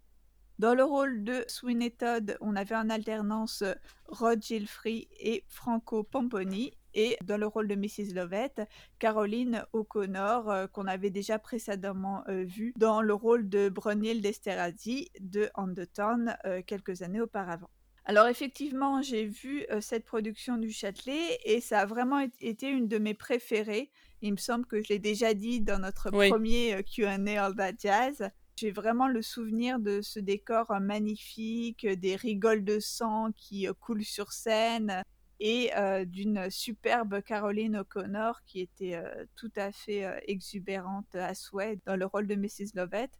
[0.61, 3.73] Dans le rôle de Sweeney Todd, on avait en alternance euh,
[4.09, 6.75] Rod Gilfrey et Franco Pomponi.
[6.93, 8.13] Et dans le rôle de Mrs.
[8.15, 8.61] Lovett,
[8.99, 15.09] Caroline O'Connor, euh, qu'on avait déjà précédemment euh, vu dans le rôle de Brunhilde Esterhazy
[15.21, 17.71] de Undertown quelques années auparavant.
[18.05, 22.99] Alors effectivement, j'ai vu cette production du Châtelet et ça a vraiment été une de
[22.99, 23.91] mes préférées.
[24.21, 28.31] Il me semble que je l'ai déjà dit dans notre premier Q&A All That Jazz.
[28.61, 33.67] J'ai vraiment le souvenir de ce décor euh, magnifique, euh, des rigoles de sang qui
[33.67, 35.03] euh, coulent sur scène
[35.43, 35.71] et
[36.05, 39.03] d'une superbe Caroline O'Connor qui était
[39.37, 42.75] tout à fait exubérante à souhait dans le rôle de Mrs.
[42.75, 43.11] Lovett.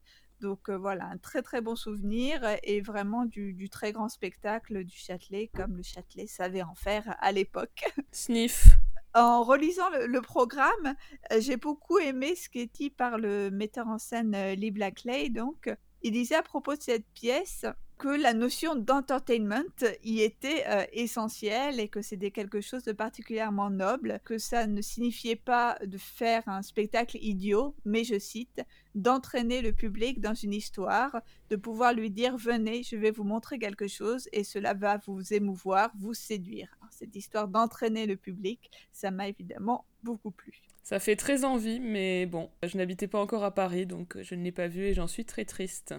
[0.43, 4.99] Donc voilà, un très très bon souvenir et vraiment du, du, très grand spectacle du
[4.99, 7.91] Châtelet comme le Châtelet savait en faire à l'époque.
[8.13, 8.77] Sniff
[9.15, 10.95] en relisant le, programme,
[11.33, 14.71] euh, j'ai beaucoup aimé ce qui est dit par le metteur en scène euh, Lee
[14.71, 15.31] Blackley.
[15.31, 15.69] Donc,
[16.03, 17.67] il disait à propos de cette pièce
[18.01, 23.69] que la notion d'entertainment y était euh, essentielle et que c'était quelque chose de particulièrement
[23.69, 28.63] noble, que ça ne signifiait pas de faire un spectacle idiot, mais je cite,
[28.95, 33.59] d'entraîner le public dans une histoire, de pouvoir lui dire venez, je vais vous montrer
[33.59, 36.75] quelque chose et cela va vous émouvoir, vous séduire.
[36.91, 40.63] cette histoire d'entraîner le public, ça m'a évidemment beaucoup plu.
[40.85, 44.43] Ça fait très envie, mais bon, je n'habitais pas encore à Paris, donc je ne
[44.43, 45.95] l'ai pas vu et j'en suis très triste.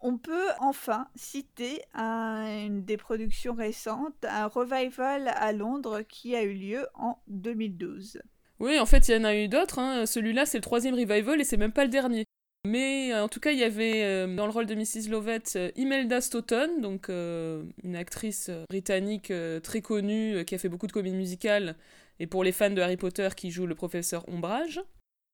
[0.00, 6.54] On peut enfin citer une des productions récentes, un revival à Londres qui a eu
[6.54, 8.20] lieu en 2012.
[8.60, 9.78] Oui, en fait, il y en a eu d'autres.
[9.78, 10.06] Hein.
[10.06, 12.24] Celui-là, c'est le troisième revival et c'est même pas le dernier.
[12.66, 15.08] Mais en tout cas, il y avait euh, dans le rôle de Mrs.
[15.10, 20.86] Lovett euh, Imelda Stoughton, donc euh, une actrice britannique très connue qui a fait beaucoup
[20.86, 21.76] de comédies musicales
[22.20, 24.80] et pour les fans de Harry Potter qui joue le professeur Ombrage.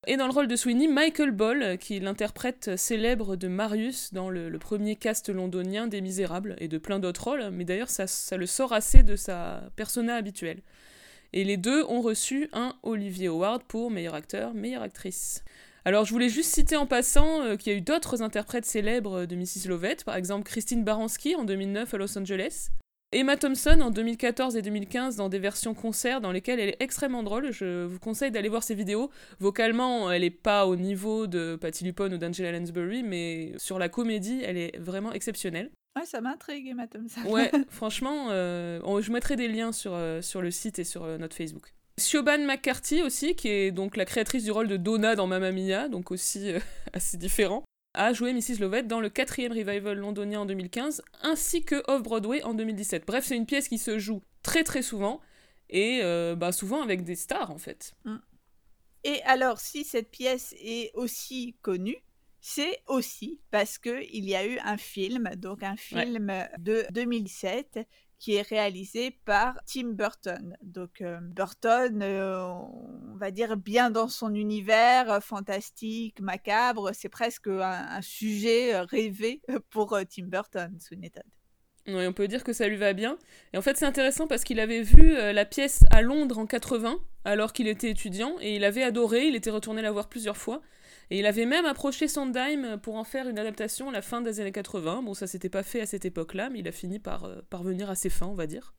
[0.07, 4.55] Et dans le rôle de Sweeney, Michael Ball, qui l'interprète célèbre de Marius dans le,
[4.59, 8.45] premier cast londonien des Misérables, et de plein d'autres rôles, mais d'ailleurs ça, ça, le
[8.45, 10.61] sort assez de sa persona habituelle.
[11.33, 15.43] Et les deux ont reçu un Olivier Award pour meilleur acteur, meilleure actrice.
[15.85, 19.25] Alors je voulais juste citer en passant euh, qu'il y a eu d'autres interprètes célèbres
[19.25, 19.67] de Mrs.
[19.67, 22.69] Lovett, par exemple Christine Baranski en 2009 à Los Angeles,
[23.15, 27.23] Emma Thompson en 2014 et 2015 dans des versions concert dans lesquelles elle est extrêmement
[27.23, 27.53] drôle.
[27.53, 29.09] Je vous conseille d'aller voir ses vidéos.
[29.39, 33.87] Vocalement, elle n'est pas au niveau de Patti Lupone ou d'Angela Lansbury, mais sur la
[33.87, 35.71] comédie, elle est vraiment exceptionnelle.
[35.97, 37.21] Ouais, ça m'intrigue, Emma Thompson.
[37.29, 41.17] ouais, franchement, euh, je mettrai des liens sur, euh, sur le site et sur euh,
[41.17, 41.73] notre Facebook.
[41.97, 45.87] Siobhan McCarthy aussi, qui est donc la créatrice du rôle de Donna dans Mamma Mia,
[45.87, 46.51] donc aussi
[46.93, 47.63] assez différent
[47.95, 48.59] a joué Mrs.
[48.59, 53.05] Lovett dans le quatrième revival londonien en 2015, ainsi que Off-Broadway en 2017.
[53.05, 55.21] Bref, c'est une pièce qui se joue très très souvent,
[55.69, 57.95] et euh, bah, souvent avec des stars en fait.
[58.05, 58.17] Mm.
[59.03, 61.97] Et alors, si cette pièce est aussi connue,
[62.41, 67.79] c'est aussi parce qu'il y a eu un film, donc un film de 2007
[68.19, 70.57] qui est réalisé par Tim Burton.
[70.61, 77.09] Donc euh, Burton, euh, on va dire bien dans son univers euh, fantastique, macabre, c'est
[77.09, 81.23] presque un, sujet rêvé pour Tim Burton, sous Todd.
[81.87, 83.17] On peut dire que ça lui va bien.
[83.53, 86.99] Et en fait, c'est intéressant parce qu'il avait vu la pièce à Londres en 80,
[87.25, 90.61] alors qu'il était étudiant, et il avait adoré, il était retourné la voir plusieurs fois.
[91.11, 94.39] Et il avait même approché Sondheim pour en faire une adaptation à la fin des
[94.39, 95.03] années 80.
[95.03, 97.89] Bon, ça s'était pas fait à cette époque-là, mais il a fini par euh, parvenir
[97.89, 98.73] à ses fins, on va dire.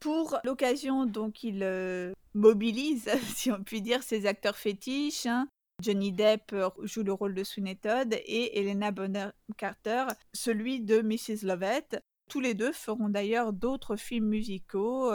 [0.00, 5.26] Pour l'occasion, donc, il euh, mobilise, si on peut dire, ses acteurs fétiches.
[5.26, 5.48] Hein.
[5.82, 11.00] Johnny Depp euh, joue le rôle de Sweeney Todd et Helena Bonham Carter celui de
[11.00, 11.46] Mrs.
[11.46, 11.98] Lovett.
[12.32, 15.12] Tous les deux feront d'ailleurs d'autres films musicaux,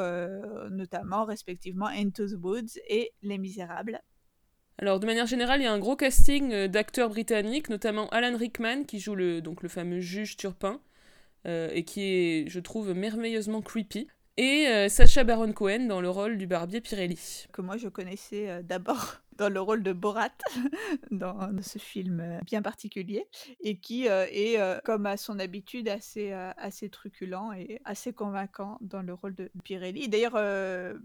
[0.69, 4.03] notamment respectivement Into the Woods et Les Misérables.
[4.77, 8.37] Alors, de manière générale, il y a un gros casting euh, d'acteurs britanniques, notamment Alan
[8.37, 10.79] Rickman, qui joue le, donc, le fameux juge Turpin,
[11.47, 14.07] euh, et qui est, je trouve, merveilleusement creepy.
[14.37, 17.47] Et euh, Sacha Baron Cohen dans le rôle du barbier Pirelli.
[17.51, 20.29] Que moi je connaissais d'abord dans le rôle de Borat,
[21.11, 23.25] dans ce film bien particulier,
[23.61, 29.13] et qui est, comme à son habitude, assez, assez truculent et assez convaincant dans le
[29.13, 30.07] rôle de Pirelli.
[30.07, 30.33] D'ailleurs,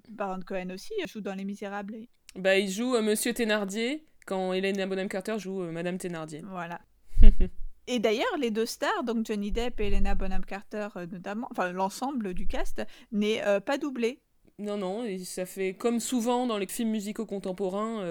[0.08, 2.06] Baron Cohen aussi joue dans Les Misérables.
[2.36, 6.42] Bah, il joue euh, Monsieur Thénardier quand Hélène Bonham Carter joue euh, Madame Thénardier.
[6.48, 6.80] Voilà.
[7.86, 11.72] et d'ailleurs, les deux stars, donc Johnny Depp et Helena Bonham Carter euh, notamment, enfin
[11.72, 14.20] l'ensemble du cast, n'est pas doublé.
[14.58, 18.06] Non, non, ça fait comme souvent dans les films musicaux contemporains,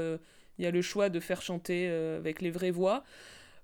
[0.58, 3.04] il y a le choix de faire chanter avec les vraies voix.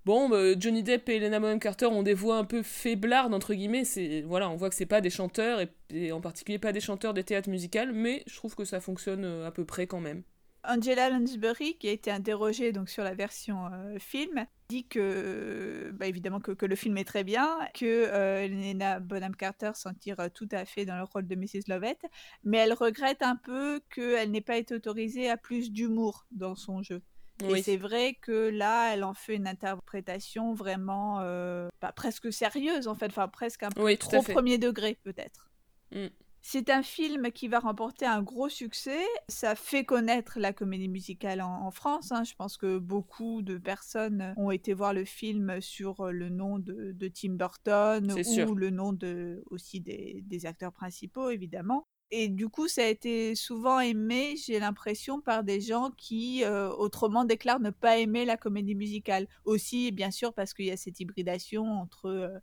[0.08, 3.54] Bon, bah, Johnny Depp et Helena Bonham Carter ont des voix un peu faiblardes, entre
[3.54, 3.84] guillemets.
[3.84, 6.80] C'est, voilà, on voit que c'est pas des chanteurs, et, et, en particulier pas des
[6.80, 10.24] chanteurs des théâtres musicaux, mais je trouve que ça fonctionne à peu près quand même.
[10.68, 16.08] Angela Lansbury, qui a été interrogée donc sur la version euh, film, dit que, bah,
[16.08, 20.66] évidemment, que, le film est très bien, que euh, Bonham Carter s'en tire tout à
[20.66, 21.68] fait dans le rôle de Mrs.
[21.68, 22.00] Lovett,
[22.44, 26.84] mais elle regrette un peu qu'elle n'ait pas été autorisée à plus d'humour dans son
[26.84, 27.02] jeu.
[27.44, 32.88] Et c'est vrai que là, elle en fait une interprétation vraiment euh, bah, presque sérieuse,
[32.88, 35.50] en fait, enfin presque un peu trop premier degré, peut-être.
[35.92, 36.08] Mm.
[36.50, 39.04] C'est un film qui va remporter un gros succès.
[39.28, 42.14] Ça fait connaître la comédie musicale en, France.
[42.14, 42.24] Hein.
[42.24, 46.96] Je pense que beaucoup de personnes ont été voir le film sur le nom de,
[47.10, 48.10] Tim Burton
[48.48, 51.86] ou le nom de, aussi des, acteurs principaux, évidemment.
[52.12, 56.70] Et du coup, ça a été souvent aimé, j'ai l'impression, par des gens qui, euh,
[56.70, 59.28] autrement, déclarent ne pas aimer la comédie musicale.
[59.44, 62.40] Aussi, bien sûr, parce qu'il y a cette hybridation entre euh,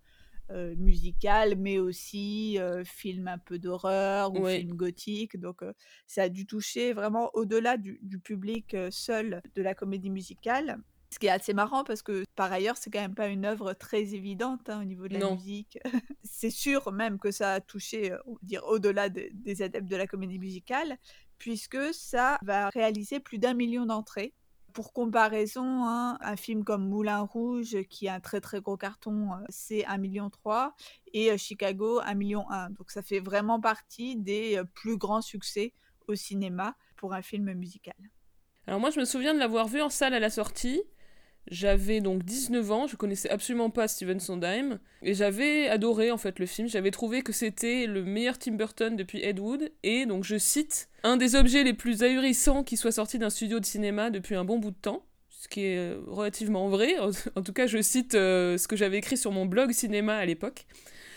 [0.50, 5.38] euh, musical, mais aussi euh, film un peu d'horreur ou film gothique.
[5.38, 5.72] Donc euh,
[6.06, 10.76] ça a dû toucher vraiment au-delà du, public seul de la comédie musicale.
[11.10, 13.72] Ce qui est assez marrant parce que par ailleurs, c'est quand même pas une œuvre
[13.72, 15.78] très évidente hein, au niveau de la musique.
[16.24, 20.98] c'est sûr même que ça a touché dire au-delà des adeptes de la comédie musicale,
[21.38, 24.34] puisque ça va réaliser plus d'un million d'entrées
[24.74, 29.32] pour comparaison, hein, un film comme Moulin Rouge, qui est un très très gros carton,
[29.32, 30.30] euh, c'est 1,3 million
[31.14, 32.44] et euh, Chicago 1,1 million.
[32.76, 35.72] Donc ça fait vraiment partie des euh, plus grands succès
[36.08, 37.94] au cinéma pour un film musical.
[38.66, 40.82] Alors moi je me souviens de l'avoir vu en salle à la sortie.
[41.50, 46.38] J'avais donc 19 ans, je connaissais absolument pas Steven Sondheim, et j'avais adoré en fait
[46.38, 46.68] le film.
[46.68, 50.88] J'avais trouvé que c'était le meilleur Tim Burton depuis Ed Wood, et donc je cite
[51.02, 54.44] un des objets les plus ahurissants qui soit sorti d'un studio de cinéma depuis un
[54.44, 56.96] bon bout de temps, ce qui est euh, relativement vrai.
[57.36, 60.24] En tout cas, je cite euh, ce que j'avais écrit sur mon blog cinéma à
[60.24, 60.66] l'époque.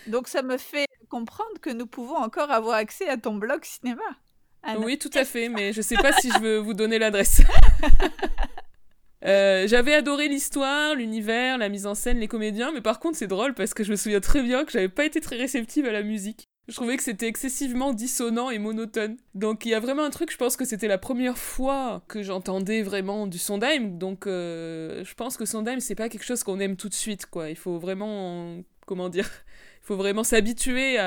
[0.08, 4.04] Donc ça me fait comprendre que nous pouvons encore avoir accès à ton blog cinéma.
[4.80, 7.42] oui, tout à fait, mais je sais pas si je veux vous donner l'adresse.
[9.26, 13.28] Euh, j'avais adoré l'histoire, l'univers, la mise en scène, les comédiens, mais par contre c'est
[13.28, 15.92] drôle parce que je me souviens très bien que j'avais pas été très réceptive à
[15.92, 16.48] la musique.
[16.68, 19.16] Je trouvais que c'était excessivement dissonant et monotone.
[19.34, 22.22] Donc il y a vraiment un truc, je pense que c'était la première fois que
[22.22, 26.60] j'entendais vraiment du Sondheim, donc euh, je pense que Sondheim c'est pas quelque chose qu'on
[26.60, 27.50] aime tout de suite, quoi.
[27.50, 29.30] Il faut vraiment, comment dire,
[29.82, 31.00] il faut vraiment s'habituer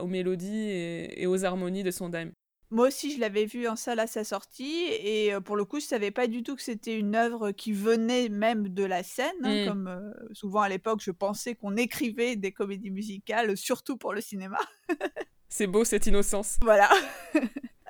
[0.00, 2.30] aux mélodies et, aux harmonies de Sondheim.
[2.70, 5.80] Moi aussi, je l'avais vu en salle à sa sortie, et euh, pour le coup,
[5.80, 9.32] je savais pas du tout que c'était une œuvre qui venait même de la scène.
[9.42, 9.68] Hein, mm.
[9.68, 14.20] Comme euh, souvent à l'époque, je pensais qu'on écrivait des comédies musicales, surtout pour le
[14.20, 14.58] cinéma.
[15.48, 16.58] C'est beau cette innocence.
[16.62, 16.90] Voilà.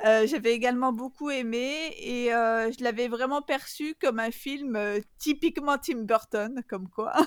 [0.07, 4.79] Euh, j'avais également beaucoup aimé et je l'avais vraiment perçu comme un film
[5.19, 7.13] typiquement Tim Burton, comme quoi.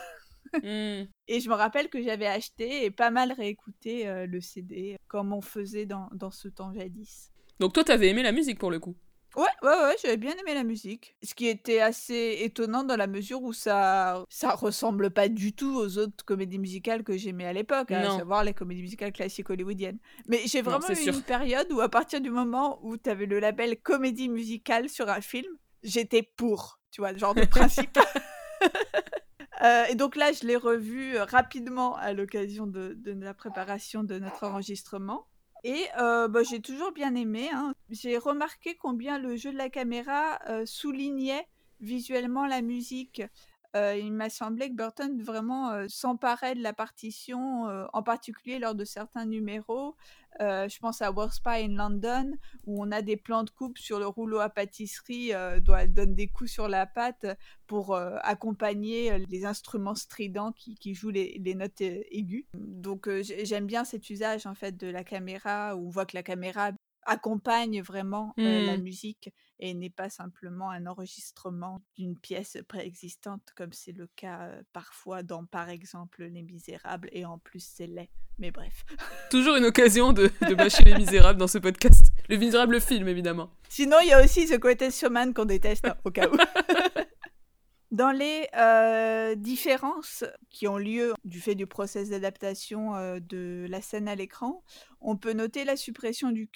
[0.54, 1.08] Mm.
[1.30, 5.40] Et je me rappelle que j'avais acheté et pas mal réécouté le CD, comme on
[5.40, 7.32] faisait dans, dans ce temps jadis.
[7.62, 8.96] Donc toi, t'avais aimé la musique pour le coup
[9.36, 11.16] Ouais, ouais, ouais, j'avais bien aimé la musique.
[11.22, 15.78] Ce qui était assez étonnant dans la mesure où ça, ça ressemble pas du tout
[15.78, 20.00] aux autres comédies musicales que j'aimais à l'époque, à savoir les comédies musicales classiques hollywoodiennes.
[20.28, 23.40] Mais j'ai vraiment eu une période où, à partir du moment où tu avais le
[23.40, 25.54] label comédie musicale sur un film,
[25.84, 28.00] j'étais pour, tu vois, le genre de principe.
[29.64, 34.18] Euh, et donc là, je l'ai revu rapidement à l'occasion de, de la préparation de
[34.18, 35.28] notre enregistrement.
[35.64, 37.50] Et euh, bah, j'ai toujours bien aimé.
[37.54, 37.74] Hein.
[37.90, 41.48] J'ai remarqué combien le jeu de la caméra euh, soulignait
[41.80, 43.22] visuellement la musique.
[43.76, 48.60] Euh, il m'a semblé que Burton vraiment euh, s'emparait de la partition, euh, en particulier
[48.60, 49.96] lors de certains numéros.
[50.40, 52.34] je pense à Worst Spy in London,
[52.66, 56.28] où on a des plans de coupe sur le rouleau à pâtisserie, elle donne des
[56.28, 57.26] coups sur la pâte
[57.68, 62.46] pour accompagner les instruments stridents qui, jouent les, les, notes aiguës.
[62.54, 66.24] Donc j'aime bien cet usage en fait de la caméra, où on voit que la
[66.24, 66.72] caméra
[67.06, 68.82] accompagne vraiment la mmh.
[68.82, 69.30] musique
[69.60, 75.46] et n'est pas simplement un enregistrement d'une pièce préexistante comme c'est le cas parfois dans
[75.46, 78.10] par exemple Les Misérables et en plus c'est laid.
[78.40, 78.86] Mais bref.
[79.30, 82.06] Toujours une occasion de, de bâcher Les Misérables dans ce podcast.
[82.28, 83.52] Le Misérable film évidemment.
[83.70, 86.36] Sinon il y a aussi The Greatest Showman qu'on déteste hein, au cas où.
[87.92, 88.48] Dans les
[89.36, 94.64] différences qui ont lieu du fait du process d'adaptation de la scène à l'écran,
[95.02, 96.50] on peut noter la suppression du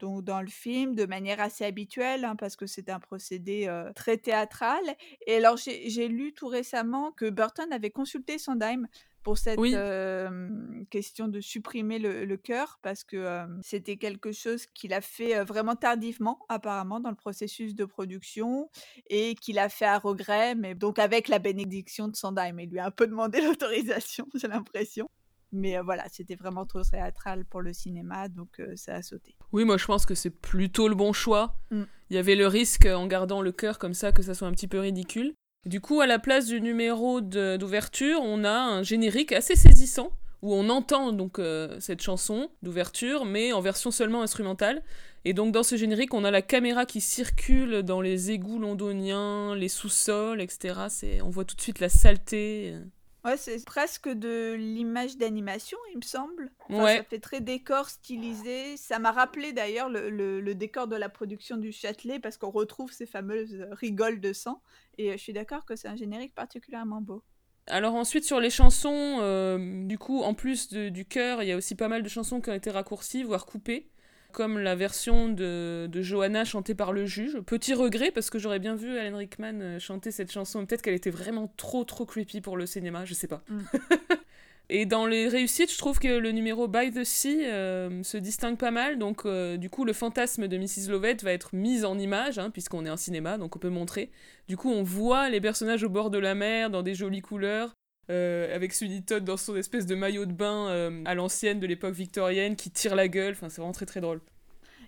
[0.00, 4.16] donc dans le film, de manière assez habituelle, hein, parce que c'est un procédé très
[4.16, 4.82] théâtral.
[5.26, 8.88] Et alors j'ai lu tout récemment que Burton avait consulté Sondheim
[9.22, 9.58] pour cette
[10.90, 15.76] question de supprimer le, le cœur parce que c'était quelque chose qu'il a fait vraiment
[15.76, 18.70] tardivement apparemment dans le processus de production
[19.08, 22.78] et qu'il a fait à regret mais donc avec la bénédiction de Sondheim il lui
[22.78, 25.08] a un peu demandé l'autorisation j'ai l'impression
[25.52, 29.36] mais voilà, c'était vraiment trop théâtral pour le cinéma, donc ça a sauté.
[29.52, 31.58] Oui, moi je pense que c'est plutôt le bon choix.
[31.70, 31.82] Mmh.
[32.10, 34.52] Il y avait le risque en gardant le cœur comme ça que ça soit un
[34.52, 35.34] petit peu ridicule.
[35.66, 40.54] Du coup, à la place du numéro d'ouverture, on a un générique assez saisissant où
[40.54, 44.82] on entend donc euh, cette chanson d'ouverture, mais en version seulement instrumentale.
[45.26, 49.54] Et donc dans ce générique, on a la caméra qui circule dans les égouts londoniens,
[49.54, 51.20] les sous-sols, etc.
[51.22, 52.74] on voit tout de suite la saleté.
[53.24, 56.50] Ouais, c'est presque de l'image d'animation, il me semble.
[56.70, 56.98] ouais.
[56.98, 58.76] Ça fait très décor stylisé.
[58.76, 62.92] Ça m'a rappelé d'ailleurs le, le, décor de la production du Châtelet parce qu'on retrouve
[62.92, 64.62] ces fameuses rigoles de sang.
[64.98, 67.22] Et euh, je suis d'accord que c'est un générique particulièrement beau.
[67.66, 71.56] Alors ensuite sur les chansons, euh, du coup en plus du chœur, il y a
[71.56, 73.90] aussi pas mal de chansons qui ont été raccourcies, voire coupées
[74.32, 77.38] comme la version de, de, Johanna chantée par le juge.
[77.40, 80.64] Petit regret parce que j'aurais bien vu Alan Rickman euh, chanter cette chanson.
[80.66, 83.42] Peut-être qu'elle était vraiment trop trop creepy pour le cinéma, je sais pas.
[83.48, 83.60] Mm.
[84.72, 88.56] Et dans les réussites, je trouve que le numéro By the Sea euh, se distingue
[88.56, 88.98] pas mal.
[88.98, 90.88] Donc, euh, du coup, le fantasme de Mrs.
[90.90, 94.12] Lovett va être mis en image, hein, puisqu'on est en cinéma, donc on peut montrer.
[94.46, 97.74] Du coup, on voit les personnages au bord de la mer, dans des jolies couleurs.
[98.10, 101.66] Euh, avec Sunny Todd dans son espèce de maillot de bain euh, à l'ancienne de
[101.66, 103.32] l'époque victorienne qui tire la gueule.
[103.32, 104.20] Enfin, c'est vraiment très très drôle.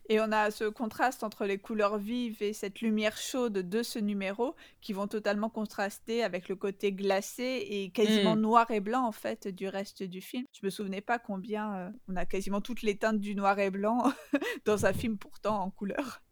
[0.08, 4.00] Et on a ce contraste entre les couleurs vives et cette lumière chaude de ce
[4.00, 8.40] numéro qui vont totalement contraster avec le côté glacé et quasiment mm.
[8.40, 10.44] noir et blanc en fait du reste du film.
[10.52, 13.70] Je me souvenais pas combien euh, on a quasiment toutes les teintes du noir et
[13.70, 14.12] blanc
[14.64, 16.22] dans un film pourtant en couleur.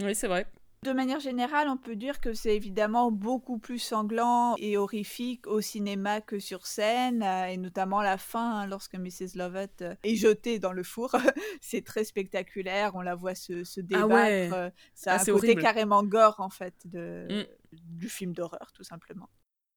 [0.00, 0.46] Oui, c'est vrai.
[0.84, 5.60] De manière générale, on peut dire que c'est évidemment beaucoup plus sanglant et horrifique au
[5.60, 9.34] cinéma que sur scène, euh, et notamment la fin, hein, lorsque Mrs.
[9.34, 11.16] Lovett euh, est jetée dans le four.
[11.60, 14.54] c'est très spectaculaire, on la voit se, se ah débattre.
[14.54, 17.78] Euh, ça a ah, un côté carrément gore, en fait, de, mm.
[17.98, 19.28] du film d'horreur, tout simplement.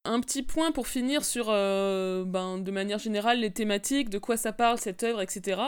[0.03, 4.35] Un petit point pour finir sur, euh, ben, de manière générale, les thématiques, de quoi
[4.35, 5.61] ça parle cette œuvre, etc.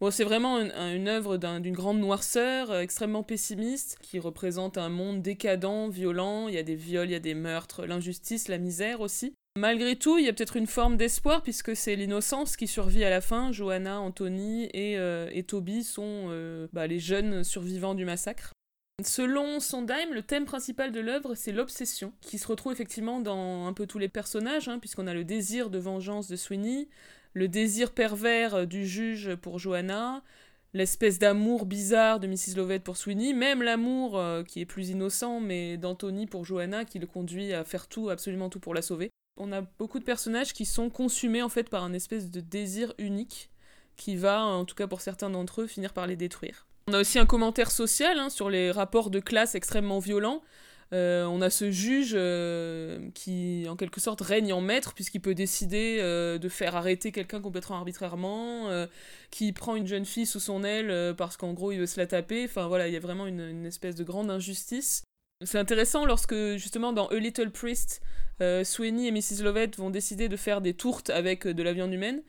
[0.00, 5.22] Bon, c'est vraiment une, œuvre d'une grande noirceur, euh, extrêmement pessimiste, qui représente un monde
[5.22, 6.46] décadent, violent.
[6.46, 9.34] Il y a des viols, il y a des meurtres, l'injustice, la misère aussi.
[9.58, 13.10] Malgré tout, il y a peut-être une forme d'espoir puisque c'est l'innocence qui survit à
[13.10, 13.50] la fin.
[13.50, 16.28] Johanna, Anthony et, euh, Toby sont
[16.72, 18.54] bah, les jeunes survivants du massacre.
[19.04, 23.72] Selon Sondheim, le thème principal de l'œuvre, c'est l'obsession, qui se retrouve effectivement dans un
[23.72, 26.88] peu tous les personnages, hein, puisqu'on a le désir de vengeance de Sweeney,
[27.34, 30.22] le désir pervers du juge pour Johanna,
[30.74, 32.56] l'espèce d'amour bizarre de Mrs.
[32.56, 36.98] Lovett pour Sweeney, même l'amour euh, qui est plus innocent, mais d'Anthony pour Johanna qui
[36.98, 39.10] le conduit à faire tout, absolument tout pour la sauver.
[39.36, 42.94] On a beaucoup de personnages qui sont consumés en fait par un espèce de désir
[42.98, 43.50] unique
[43.96, 46.66] qui va, en tout cas pour certains d'entre eux, finir par les détruire.
[46.90, 50.42] On a aussi un commentaire social hein, sur les rapports de classe extrêmement violents.
[50.92, 55.36] Euh, on a ce juge euh, qui, en quelque sorte, règne en maître, puisqu'il peut
[55.36, 58.86] décider euh, de faire arrêter quelqu'un complètement arbitrairement,
[59.30, 62.08] qui prend une jeune fille sous son aile parce qu'en gros il veut se la
[62.08, 62.46] taper.
[62.46, 65.04] Enfin voilà, il y a vraiment une, une espèce de grande injustice.
[65.44, 68.02] C'est intéressant lorsque, justement, dans A Little Priest,
[68.64, 69.44] Sweeney et Mrs.
[69.44, 72.20] Lovett vont décider de faire des tourtes avec de la viande humaine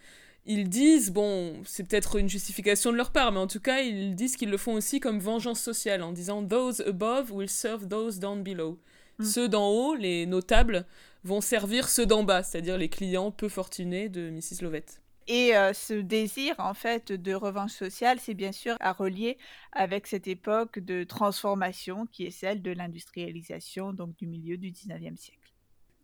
[0.46, 4.16] ils disent, bon, c'est peut-être une justification de leur part, mais en tout cas, ils
[4.16, 8.20] disent qu'ils le font aussi comme vengeance sociale, en disant Those above will serve those
[8.20, 8.80] down below.
[9.20, 9.24] Mm.
[9.24, 10.86] Ceux d'en haut, les notables,
[11.24, 14.64] vont servir ceux d'en bas, c'est-à-dire les clients peu fortunés de Mrs.
[14.64, 15.02] Lovett.
[15.28, 19.38] Et euh, ce désir, en fait, de revanche sociale, c'est bien sûr à relier
[19.72, 25.16] avec cette époque de transformation qui est celle de l'industrialisation, donc du milieu du 19e
[25.16, 25.41] siècle.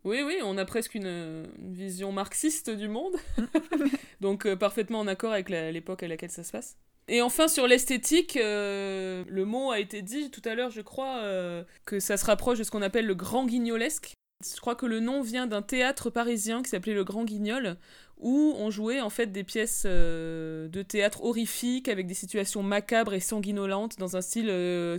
[0.08, 3.14] Oui, oui, on a presque une, vision marxiste du monde,
[4.22, 6.78] donc euh, parfaitement en accord avec l'époque à laquelle ça se passe.
[7.08, 11.18] Et enfin, sur l'esthétique, euh, le mot a été dit tout à l'heure, je crois,
[11.18, 14.14] euh, que ça se rapproche de ce qu'on appelle le grand guignolesque.
[14.42, 17.76] Je crois que le nom vient d'un théâtre parisien qui s'appelait le Grand Guignol,
[18.16, 23.20] où on jouait en fait des pièces de théâtre horrifiques avec des situations macabres et
[23.20, 24.50] sanguinolentes dans un style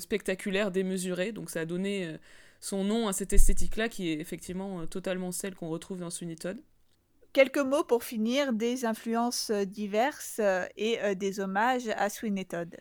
[0.02, 1.32] spectaculaire démesuré.
[1.32, 2.18] Donc ça a donné
[2.60, 6.36] son nom à cette esthétique-là qui est effectivement euh, totalement celle qu'on retrouve dans Sweeney
[6.36, 6.62] Todd.
[7.32, 12.76] Quelques mots pour finir des influences euh, diverses euh, et des hommages à Sweeney Todd.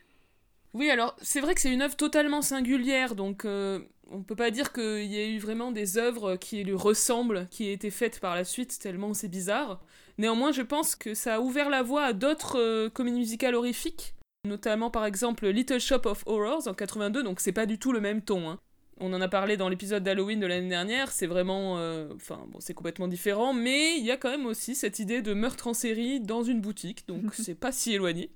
[0.74, 4.50] Oui, alors c'est vrai que c'est une œuvre totalement singulière, donc on on peut pas
[4.50, 8.20] dire qu'il y a eu vraiment des œuvres qui lui ressemblent, qui aient été faites
[8.20, 9.82] par la suite, tellement c'est bizarre.
[10.16, 14.14] Néanmoins, je pense que ça a ouvert la voie à d'autres comédies musicales horrifiques,
[14.46, 18.00] notamment par exemple Little Shop of Horrors en 82, donc c'est pas du tout le
[18.00, 18.48] même ton.
[18.48, 18.58] Hein.
[19.00, 21.78] On en a parlé dans l'épisode d'Halloween de l'année dernière, c'est vraiment...
[21.78, 25.22] Euh, enfin, bon, c'est complètement différent, mais il y a quand même aussi cette idée
[25.22, 28.30] de meurtre en série dans une boutique, donc c'est pas si éloigné.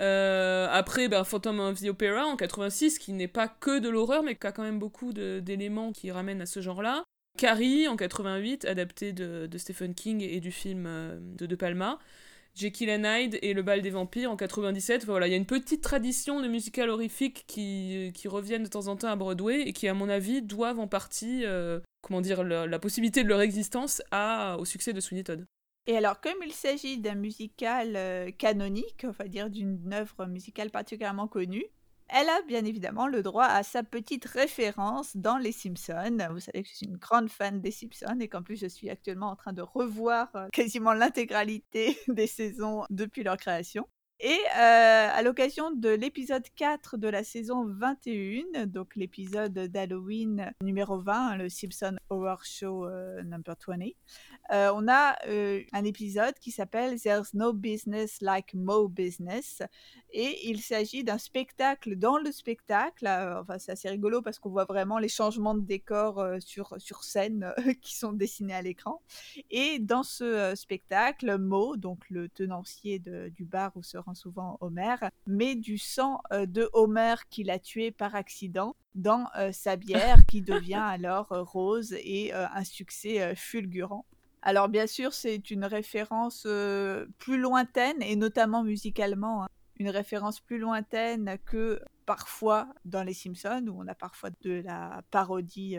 [0.00, 4.22] Euh, après, ben, Phantom of the Opera en 86, qui n'est pas que de l'horreur,
[4.22, 7.04] mais qui a quand même beaucoup d'éléments qui ramènent à ce genre-là.
[7.38, 11.98] Carrie en 88, adapté de, Stephen King et du film euh, de De Palma.
[12.54, 15.04] Jekyll and Hyde et Le bal des vampires en 97.
[15.04, 18.88] Voilà, il y a une petite tradition de musical horrifique qui, qui reviennent de temps
[18.88, 22.44] en temps à Broadway et qui, à mon avis, doivent en partie, euh, comment dire,
[22.44, 25.46] la, possibilité de leur existence à, au succès de Sweeney Todd.
[25.86, 30.70] Et alors, comme il s'agit d'un musical euh, canonique, on va dire d'une œuvre musicale
[30.70, 31.64] particulièrement connue,
[32.12, 36.18] elle a bien évidemment le droit à sa petite référence dans Les Simpsons.
[36.30, 38.90] Vous savez que je suis une grande fan des Simpsons et qu'en plus je suis
[38.90, 43.86] actuellement en train de revoir euh, quasiment l'intégralité des saisons depuis leur création.
[44.24, 51.00] Et euh, à l'occasion de l'épisode 4 de la saison 21, donc l'épisode d'Halloween numéro
[51.00, 53.78] 20, le Simpson Horror Show euh, number 20,
[54.52, 55.16] euh, on a
[55.72, 59.60] un épisode qui s'appelle There's No Business Like Mo Business.
[60.12, 63.06] Et il s'agit d'un spectacle dans le spectacle.
[63.08, 67.52] enfin, c'est assez rigolo parce qu'on voit vraiment les changements de décor sur, sur scène
[67.80, 69.00] qui sont dessinés à l'écran.
[69.50, 74.96] Et dans ce spectacle, Mo, donc le tenancier du bar où se rend souvent Homer,
[75.26, 80.24] met du sang euh, de Homer qu'il a tué par accident dans euh, sa bière
[80.26, 84.04] qui devient alors euh, rose et un succès fulgurant.
[84.42, 86.46] Alors bien sûr, c'est une référence
[87.18, 89.48] plus lointaine et notamment musicalement, hein.
[89.82, 95.02] Une référence plus lointaine que parfois dans Les Simpsons, où on a parfois de la
[95.10, 95.76] parodie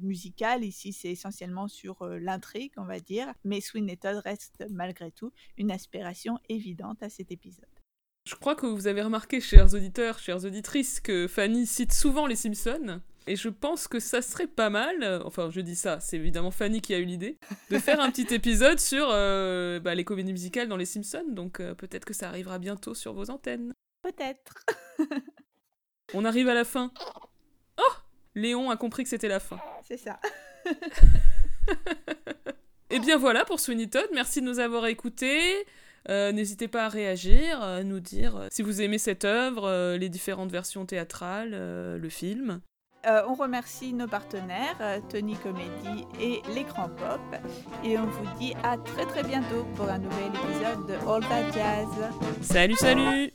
[0.00, 0.64] musicale.
[0.64, 3.32] Ici, c'est essentiellement sur l'intrigue, on va dire.
[3.44, 7.64] Mais Sweeney Todd reste malgré tout une inspiration évidente à cet épisode.
[8.26, 12.36] Je crois que vous avez remarqué, chers auditeurs, chères auditrices, que Fanny cite souvent les
[12.36, 13.00] Simpsons.
[13.26, 16.82] Et je pense que ça serait pas mal, enfin je dis ça, c'est évidemment Fanny
[16.82, 17.38] qui a eu l'idée,
[17.70, 21.60] de faire un petit épisode sur euh, bah, les comédies musicales dans les Simpsons, donc
[21.60, 23.72] euh, peut-être que ça arrivera bientôt sur vos antennes.
[24.02, 24.64] Peut-être.
[26.14, 26.92] On arrive à la fin.
[27.76, 27.92] Oh
[28.36, 29.58] Léon a compris que c'était la fin.
[29.82, 30.20] C'est ça.
[32.90, 35.66] Et eh bien voilà pour Sweeney Todd, merci de nous avoir écoutés.
[36.08, 39.96] Euh, n'hésitez pas à réagir, à nous dire euh, si vous aimez cette œuvre, euh,
[39.96, 42.60] les différentes versions théâtrales, le film.
[43.06, 47.20] Euh, on remercie nos partenaires, euh, Tony Comedy et l'écran pop.
[47.84, 51.52] Et on vous dit à très très bientôt pour un nouvel épisode de All That
[51.52, 51.88] Jazz.
[52.40, 53.32] Salut, salut